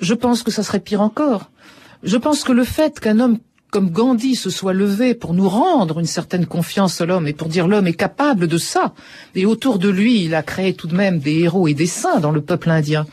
je 0.00 0.14
pense 0.14 0.42
que 0.42 0.50
ça 0.50 0.62
serait 0.62 0.80
pire 0.80 1.00
encore. 1.00 1.50
Je 2.02 2.16
pense 2.16 2.44
que 2.44 2.52
le 2.52 2.64
fait 2.64 3.00
qu'un 3.00 3.20
homme 3.20 3.38
comme 3.76 3.90
Gandhi 3.90 4.36
se 4.36 4.48
soit 4.48 4.72
levé 4.72 5.12
pour 5.12 5.34
nous 5.34 5.50
rendre 5.50 5.98
une 5.98 6.06
certaine 6.06 6.46
confiance 6.46 7.02
à 7.02 7.04
l'homme 7.04 7.26
et 7.26 7.34
pour 7.34 7.48
dire 7.48 7.68
l'homme 7.68 7.86
est 7.86 7.92
capable 7.92 8.48
de 8.48 8.56
ça. 8.56 8.94
Et 9.34 9.44
autour 9.44 9.78
de 9.78 9.90
lui, 9.90 10.24
il 10.24 10.34
a 10.34 10.42
créé 10.42 10.72
tout 10.72 10.86
de 10.86 10.96
même 10.96 11.18
des 11.18 11.40
héros 11.40 11.68
et 11.68 11.74
des 11.74 11.84
saints 11.84 12.18
dans 12.18 12.30
le 12.30 12.40
peuple 12.40 12.70
indien. 12.70 13.06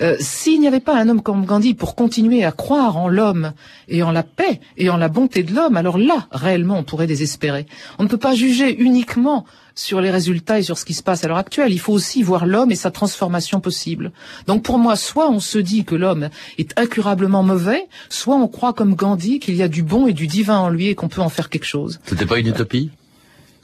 Euh, 0.00 0.16
S'il 0.20 0.60
n'y 0.60 0.68
avait 0.68 0.80
pas 0.80 0.96
un 0.96 1.08
homme 1.08 1.22
comme 1.22 1.44
Gandhi 1.44 1.74
pour 1.74 1.94
continuer 1.94 2.44
à 2.44 2.52
croire 2.52 2.96
en 2.96 3.08
l'homme 3.08 3.52
et 3.88 4.02
en 4.02 4.10
la 4.10 4.22
paix 4.22 4.60
et 4.76 4.88
en 4.90 4.96
la 4.96 5.08
bonté 5.08 5.42
de 5.42 5.54
l'homme, 5.54 5.76
alors 5.76 5.98
là, 5.98 6.28
réellement, 6.30 6.78
on 6.78 6.84
pourrait 6.84 7.06
désespérer. 7.06 7.66
On 7.98 8.04
ne 8.04 8.08
peut 8.08 8.16
pas 8.16 8.34
juger 8.34 8.74
uniquement 8.80 9.44
sur 9.74 10.00
les 10.00 10.10
résultats 10.10 10.58
et 10.58 10.62
sur 10.62 10.78
ce 10.78 10.84
qui 10.84 10.94
se 10.94 11.02
passe 11.02 11.24
à 11.24 11.28
l'heure 11.28 11.38
actuelle. 11.38 11.72
Il 11.72 11.80
faut 11.80 11.92
aussi 11.92 12.22
voir 12.22 12.46
l'homme 12.46 12.70
et 12.70 12.76
sa 12.76 12.90
transformation 12.90 13.60
possible. 13.60 14.12
Donc 14.46 14.62
pour 14.62 14.78
moi, 14.78 14.96
soit 14.96 15.30
on 15.30 15.40
se 15.40 15.58
dit 15.58 15.84
que 15.84 15.94
l'homme 15.94 16.28
est 16.58 16.78
incurablement 16.78 17.42
mauvais, 17.42 17.86
soit 18.08 18.36
on 18.36 18.48
croit 18.48 18.72
comme 18.74 18.94
Gandhi 18.94 19.38
qu'il 19.40 19.54
y 19.56 19.62
a 19.62 19.68
du 19.68 19.82
bon 19.82 20.06
et 20.06 20.12
du 20.12 20.26
divin 20.26 20.58
en 20.58 20.68
lui 20.68 20.88
et 20.88 20.94
qu'on 20.94 21.08
peut 21.08 21.22
en 21.22 21.30
faire 21.30 21.48
quelque 21.48 21.64
chose. 21.66 22.00
C'était 22.04 22.26
pas 22.26 22.38
une 22.38 22.48
utopie? 22.48 22.90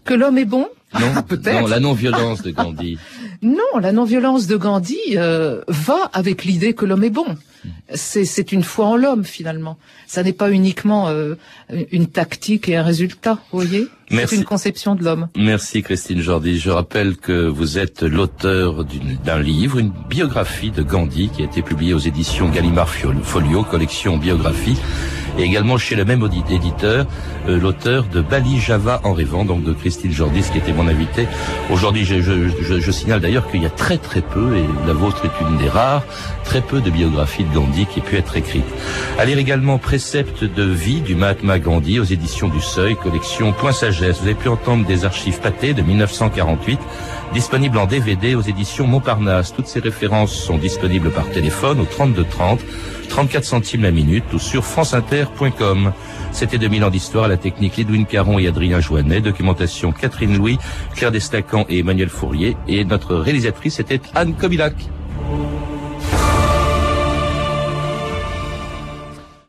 Que 0.05 0.15
l'homme 0.15 0.39
est 0.39 0.45
bon? 0.45 0.67
Non, 0.99 1.13
Ah, 1.17 1.23
peut-être. 1.23 1.61
non 1.61 1.67
la 1.67 1.81
non-violence 1.81 2.43
de 2.43 2.51
Gandhi. 2.51 2.97
Non, 3.43 3.79
la 3.81 3.93
non-violence 3.93 4.47
de 4.47 4.57
Gandhi 4.57 4.97
euh, 5.17 5.61
va 5.69 6.11
avec 6.15 6.45
l'idée 6.45 6.73
que 6.73 6.87
l'homme 6.87 7.05
est 7.05 7.11
bon. 7.11 7.27
C'est, 7.93 8.25
c'est 8.25 8.53
une 8.53 8.63
foi 8.63 8.87
en 8.87 8.97
l'homme 8.97 9.25
finalement. 9.25 9.77
Ça 10.07 10.23
n'est 10.23 10.33
pas 10.33 10.51
uniquement 10.51 11.09
euh, 11.09 11.35
une 11.93 12.07
tactique 12.07 12.69
et 12.71 12.77
un 12.77 12.83
résultat, 12.83 13.39
vous 13.53 13.59
voyez? 13.61 13.87
Merci. 14.11 14.29
C'est 14.37 14.41
une 14.41 14.45
conception 14.47 14.95
de 14.95 15.05
l'homme. 15.05 15.29
Merci 15.37 15.83
Christine 15.83 16.21
Jordi. 16.23 16.59
Je 16.59 16.71
rappelle 16.71 17.17
que 17.17 17.47
vous 17.49 17.77
êtes 17.79 18.03
l'auteur 18.03 18.85
d'une- 18.85 19.19
d'un 19.23 19.41
livre, 19.41 19.79
une 19.79 19.93
biographie 20.09 20.71
de 20.71 20.83
Gandhi 20.83 21.29
qui 21.29 21.43
a 21.43 21.45
été 21.45 21.61
publiée 21.61 21.93
aux 21.93 21.99
éditions 21.99 22.49
Gallimard 22.49 22.89
Folio, 22.89 23.63
collection 23.65 24.17
biographie, 24.17 24.77
et 25.39 25.43
également 25.43 25.79
chez 25.79 25.95
le 25.95 26.05
même 26.05 26.29
éditeur, 26.51 27.07
euh, 27.49 27.59
l'auteur 27.59 28.05
de 28.05 28.21
Bali 28.21 28.61
Java 28.61 29.01
en 29.05 29.13
rêvant, 29.13 29.45
donc 29.45 29.63
de 29.65 29.73
Christine 29.73 30.13
Jordi, 30.13 30.43
qui 30.43 30.59
était 30.59 30.73
mon 30.73 30.89
invité. 30.89 31.27
Aujourd'hui, 31.71 32.05
je, 32.05 32.21
je- 32.21 32.49
je- 32.61 32.81
je 32.81 32.91
signale 32.91 33.21
d'ailleurs 33.21 33.49
qu'il 33.51 33.63
y 33.63 33.67
a 33.67 33.71
très 33.71 33.97
très 33.99 34.21
peu, 34.21 34.57
et 34.57 34.65
la 34.87 34.93
vôtre 34.93 35.23
est 35.25 35.45
une 35.49 35.57
des 35.59 35.69
rares, 35.69 36.03
très 36.45 36.61
peu 36.61 36.81
de 36.81 36.91
biographies 36.91 37.45
de 37.45 37.55
Gandhi 37.55 37.87
qui 37.87 38.01
ait 38.01 38.03
pu 38.03 38.17
être 38.17 38.37
écrite. 38.37 38.65
À 39.19 39.25
lire 39.25 39.39
également 39.39 39.79
Préceptes 39.79 40.45
de 40.45 40.63
vie 40.65 41.01
du 41.01 41.15
Mahatma 41.15 41.59
Gandhi 41.59 42.01
aux 42.01 42.05
éditions 42.05 42.49
du 42.49 42.61
Seuil, 42.61 42.97
collection 42.97 43.53
Point 43.53 43.73
Sagesse. 43.73 44.17
Vous 44.21 44.27
avez 44.27 44.35
pu 44.35 44.49
entendre 44.49 44.85
des 44.87 45.05
archives 45.05 45.39
pâtées 45.41 45.73
de 45.75 45.83
1948, 45.83 46.79
disponibles 47.33 47.79
en 47.79 47.87
DVD 47.87 48.35
aux 48.35 48.41
éditions 48.43 48.87
Montparnasse. 48.87 49.55
Toutes 49.55 49.67
ces 49.69 49.81
références 49.81 50.33
sont 50.33 50.57
disponibles 50.59 51.11
par 51.11 51.29
téléphone 51.31 51.81
au 51.81 51.85
32 51.85 52.25
30, 52.25 52.61
34 53.09 53.45
centimes 53.45 53.83
la 53.83 53.91
minute 53.91 54.25
ou 54.33 54.39
sur 54.39 54.65
franceinter.com. 54.65 55.93
C'était 56.33 56.59
2000 56.59 56.85
ans 56.85 56.91
d'histoire 56.91 57.25
à 57.25 57.29
la 57.29 57.37
technique 57.37 57.77
Lidwin 57.77 58.07
Caron 58.07 58.39
et 58.39 58.47
Adrien 58.47 58.81
Joannet, 58.81 59.21
documentation 59.21 59.93
Catherine 59.93 60.37
Louis, 60.37 60.59
Claire 60.95 61.11
Destacan 61.11 61.65
et 61.69 61.81
Emmanuel 61.81 62.09
Fourrier, 62.09 62.57
et 62.69 62.85
notre 62.85 63.17
réalisatrice 63.17 63.81
était 63.81 64.01
Anne 64.15 64.35
Kobilac. 64.35 64.75